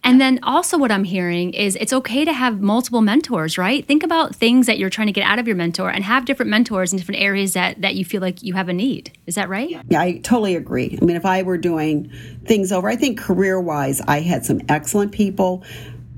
[0.05, 3.87] and then also, what I'm hearing is it's okay to have multiple mentors, right?
[3.87, 6.51] Think about things that you're trying to get out of your mentor and have different
[6.51, 9.17] mentors in different areas that, that you feel like you have a need.
[9.27, 9.81] Is that right?
[9.89, 10.99] Yeah, I totally agree.
[11.01, 12.13] I mean, if I were doing
[12.45, 15.65] things over, I think career wise, I had some excellent people.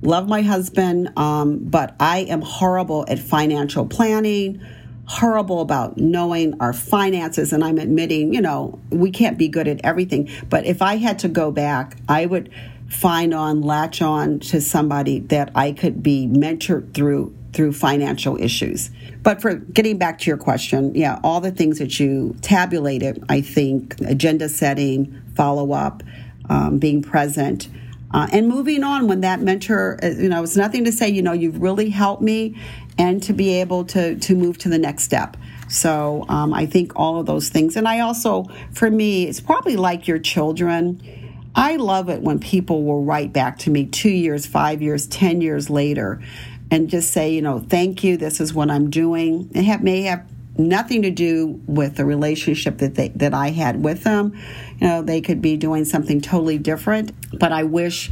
[0.02, 4.60] Love my husband, um, but I am horrible at financial planning
[5.08, 9.80] horrible about knowing our finances and I'm admitting, you know, we can't be good at
[9.84, 10.28] everything.
[10.48, 12.52] But if I had to go back, I would
[12.88, 18.90] find on, latch on to somebody that I could be mentored through through financial issues.
[19.22, 23.40] But for getting back to your question, yeah, all the things that you tabulated, I
[23.40, 26.02] think agenda setting, follow up,
[26.50, 27.68] um, being present.
[28.12, 31.22] Uh, and moving on when that mentor, uh, you know, it's nothing to say, you
[31.22, 32.56] know, you've really helped me,
[32.98, 35.36] and to be able to to move to the next step.
[35.68, 39.76] So um, I think all of those things, and I also, for me, it's probably
[39.76, 41.00] like your children
[41.56, 45.40] I love it when people will write back to me two years, five years, 10
[45.40, 46.20] years later
[46.70, 49.50] and just say, you know, thank you, this is what I'm doing.
[49.54, 50.26] It have, may have
[50.58, 54.36] nothing to do with the relationship that they, that I had with them.
[54.80, 58.10] You know, they could be doing something totally different, but I wish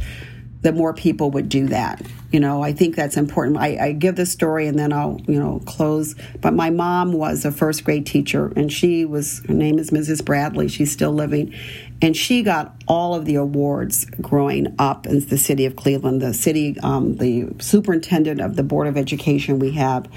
[0.61, 2.01] that more people would do that.
[2.31, 3.57] You know, I think that's important.
[3.57, 6.15] I, I, give the story and then I'll, you know, close.
[6.41, 10.25] But my mom was a first grade teacher, and she was, her name is Mrs.
[10.25, 10.67] Bradley.
[10.67, 11.53] She's still living.
[12.01, 16.21] And she got all of the awards growing up in the city of Cleveland.
[16.21, 20.07] The city, um, the superintendent of the Board of Education, we have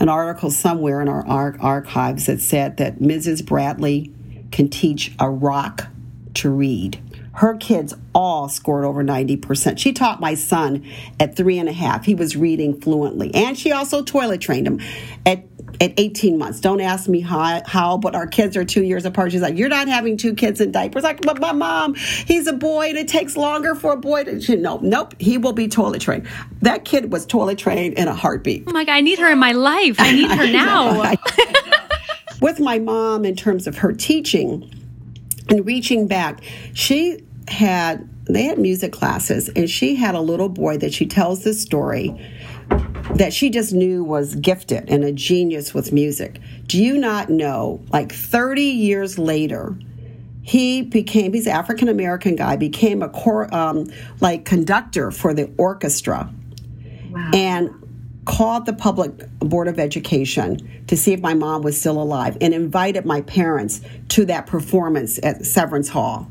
[0.00, 1.24] an article somewhere in our,
[1.60, 3.46] archives that said that Mrs.
[3.46, 4.12] Bradley
[4.50, 5.86] can teach a rock
[6.34, 7.00] to read
[7.38, 9.78] her kids all scored over 90%.
[9.78, 10.84] She taught my son
[11.20, 12.04] at three and a half.
[12.04, 13.32] He was reading fluently.
[13.32, 14.80] And she also toilet trained him
[15.24, 15.44] at
[15.80, 16.60] at 18 months.
[16.60, 19.32] Don't ask me how, how, but our kids are two years apart.
[19.32, 21.02] She's like, You're not having two kids in diapers.
[21.02, 24.40] Like, but my mom, he's a boy and it takes longer for a boy to.
[24.40, 26.28] She, no, nope, he will be toilet trained.
[26.62, 28.64] That kid was toilet trained in a heartbeat.
[28.66, 29.96] Oh my God, I need her in my life.
[29.98, 31.14] I need her now.
[32.40, 34.72] With my mom, in terms of her teaching
[35.48, 36.40] and reaching back,
[36.72, 41.44] she had they had music classes and she had a little boy that she tells
[41.44, 42.14] this story
[43.14, 46.40] that she just knew was gifted and a genius with music.
[46.66, 49.76] Do you not know like 30 years later
[50.48, 55.52] he became he's an African American guy became a core um, like conductor for the
[55.58, 56.32] orchestra
[57.10, 57.30] wow.
[57.34, 57.70] and
[58.24, 62.54] called the public board of education to see if my mom was still alive and
[62.54, 66.30] invited my parents to that performance at Severance Hall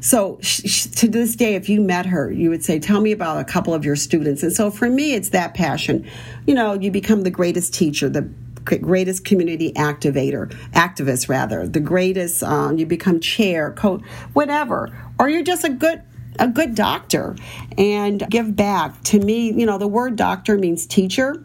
[0.00, 3.44] so to this day, if you met her, you would say, Tell me about a
[3.44, 4.42] couple of your students.
[4.42, 6.08] And so for me, it's that passion.
[6.46, 8.22] You know, you become the greatest teacher, the
[8.64, 14.90] greatest community activator, activist rather, the greatest, um, you become chair, coach, whatever.
[15.18, 16.02] Or you're just a good
[16.38, 17.36] a good doctor
[17.76, 19.02] and give back.
[19.04, 21.44] To me, you know, the word doctor means teacher.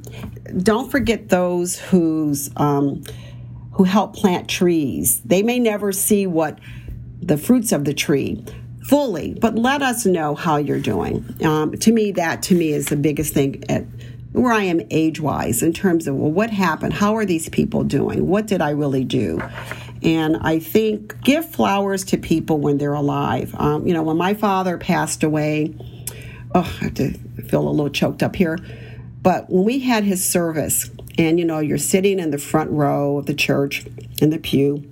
[0.57, 3.03] Don't forget those who's um,
[3.73, 5.19] who help plant trees.
[5.25, 6.59] They may never see what
[7.21, 8.43] the fruits of the tree
[8.83, 11.25] fully, but let us know how you're doing.
[11.43, 13.83] Um, to me, that to me is the biggest thing at
[14.31, 16.93] where I am age wise in terms of well, what happened?
[16.93, 18.27] How are these people doing?
[18.27, 19.41] What did I really do?
[20.03, 23.55] And I think give flowers to people when they're alive.
[23.55, 25.73] Um, you know, when my father passed away,
[26.53, 27.13] oh, I have to
[27.47, 28.59] feel a little choked up here.
[29.21, 33.17] But when we had his service, and you know, you're sitting in the front row
[33.17, 33.85] of the church
[34.21, 34.83] in the pew,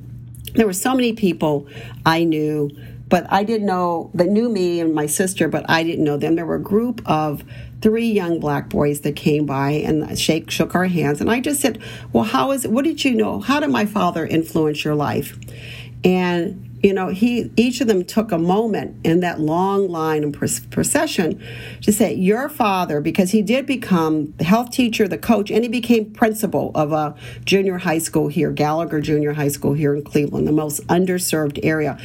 [0.53, 1.67] there were so many people
[2.05, 2.71] I knew,
[3.09, 6.35] but I didn't know that knew me and my sister, but I didn't know them.
[6.35, 7.43] There were a group of
[7.81, 11.61] three young black boys that came by and shake shook our hands, and I just
[11.61, 11.79] said,
[12.11, 12.71] "Well, how is it?
[12.71, 13.39] What did you know?
[13.39, 15.37] How did my father influence your life?"
[16.03, 20.33] And you know, he each of them took a moment in that long line and
[20.33, 21.41] procession
[21.81, 25.69] to say, "Your father," because he did become the health teacher, the coach, and he
[25.69, 27.15] became principal of a
[27.45, 31.97] junior high school here, Gallagher Junior High School here in Cleveland, the most underserved area.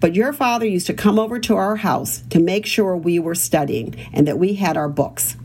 [0.00, 3.36] But your father used to come over to our house to make sure we were
[3.36, 5.36] studying and that we had our books.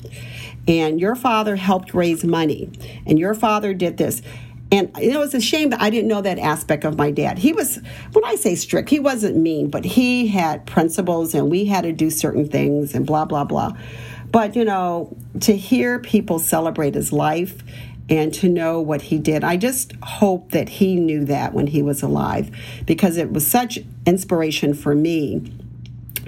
[0.67, 2.69] And your father helped raise money,
[3.05, 4.21] and your father did this
[4.71, 7.39] and it was a shame that I didn't know that aspect of my dad.
[7.39, 7.79] He was,
[8.13, 11.91] when I say strict, he wasn't mean, but he had principles and we had to
[11.91, 13.73] do certain things and blah, blah, blah.
[14.31, 17.63] But, you know, to hear people celebrate his life
[18.09, 21.81] and to know what he did, I just hope that he knew that when he
[21.81, 22.55] was alive
[22.85, 25.51] because it was such inspiration for me.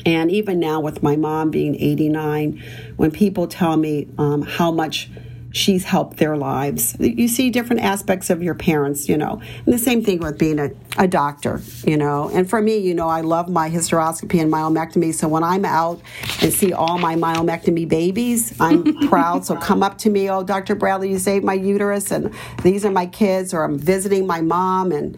[0.04, 2.64] And even now, with my mom being 89,
[2.98, 5.12] when people tell me um, how much
[5.52, 6.95] she's helped their lives.
[6.99, 9.41] You see different aspects of your parents, you know.
[9.66, 12.30] And the same thing with being a, a doctor, you know.
[12.34, 15.14] And for me, you know, I love my hysteroscopy and myomectomy.
[15.14, 16.02] So when I'm out
[16.41, 19.45] and see all my myomectomy babies, I'm proud.
[19.45, 20.76] So come up to me, oh, Dr.
[20.76, 22.34] Bradley, you saved my uterus, and
[22.64, 25.18] these are my kids, or I'm visiting my mom and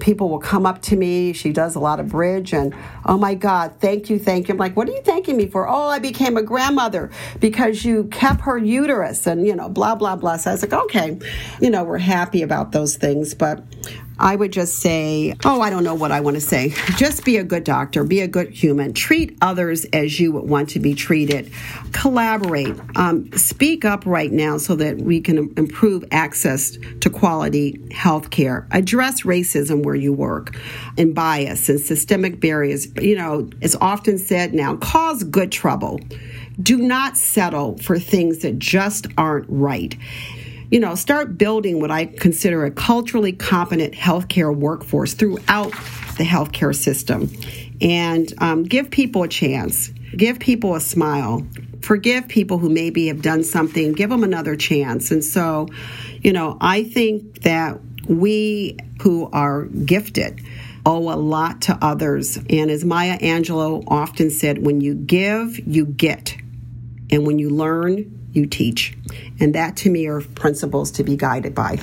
[0.00, 1.32] people will come up to me.
[1.32, 2.74] She does a lot of bridge, and
[3.06, 4.54] oh my God, thank you, thank you.
[4.54, 5.68] I'm like, what are you thanking me for?
[5.68, 7.10] Oh, I became a grandmother
[7.40, 10.36] because you kept her uterus, and you know, blah blah blah.
[10.36, 11.18] So I was like, okay,
[11.60, 13.62] you know, we're happy about those things, but
[14.18, 16.74] I would just say, oh, I don't know what I want to say.
[16.96, 20.70] Just be a good doctor, be a good human, treat others as you would want
[20.70, 21.52] to be treated,
[21.92, 28.30] collaborate, um, speak up right now so that we can improve access to quality health
[28.30, 30.56] care, address racism where you work,
[30.96, 32.88] and bias and systemic barriers.
[32.96, 36.00] You know, it's often said now, cause good trouble.
[36.60, 39.96] Do not settle for things that just aren't right
[40.70, 45.72] you know, start building what I consider a culturally competent healthcare workforce throughout
[46.18, 47.30] the healthcare system
[47.80, 51.46] and um, give people a chance, give people a smile,
[51.80, 55.10] forgive people who maybe have done something, give them another chance.
[55.10, 55.68] And so,
[56.20, 60.40] you know, I think that we who are gifted
[60.84, 62.36] owe a lot to others.
[62.36, 66.36] And as Maya Angelou often said, when you give, you get.
[67.10, 68.96] And when you learn, you teach.
[69.40, 71.78] And that to me are principles to be guided by.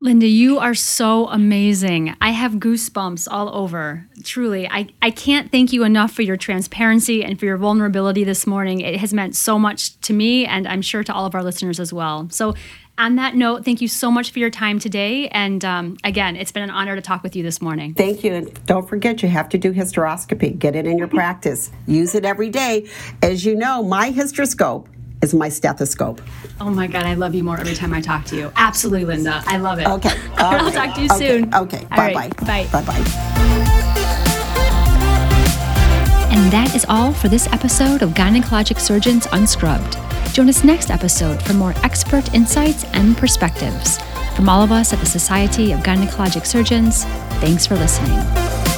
[0.00, 2.14] Linda, you are so amazing.
[2.20, 4.06] I have goosebumps all over.
[4.22, 8.46] Truly, I, I can't thank you enough for your transparency and for your vulnerability this
[8.46, 8.80] morning.
[8.80, 11.80] It has meant so much to me, and I'm sure to all of our listeners
[11.80, 12.28] as well.
[12.30, 12.54] So,
[12.96, 15.28] on that note, thank you so much for your time today.
[15.28, 17.94] And um, again, it's been an honor to talk with you this morning.
[17.94, 18.34] Thank you.
[18.34, 20.58] And don't forget, you have to do hysteroscopy.
[20.58, 21.70] Get it in your practice.
[21.86, 22.88] Use it every day.
[23.22, 24.86] As you know, my hysteroscope
[25.22, 26.20] is my stethoscope.
[26.60, 28.52] Oh my God, I love you more every time I talk to you.
[28.56, 29.42] Absolutely, Linda.
[29.46, 29.86] I love it.
[29.86, 30.10] Okay.
[30.36, 31.40] I'll talk to you okay.
[31.40, 31.54] soon.
[31.54, 31.84] Okay.
[31.90, 32.36] Bye right.
[32.36, 32.46] bye.
[32.46, 32.68] Bye.
[32.72, 33.78] Bye bye.
[36.30, 39.96] And that is all for this episode of Gynecologic Surgeons Unscrubbed.
[40.34, 43.98] Join us next episode for more expert insights and perspectives.
[44.36, 47.04] From all of us at the Society of Gynecologic Surgeons,
[47.40, 48.77] thanks for listening.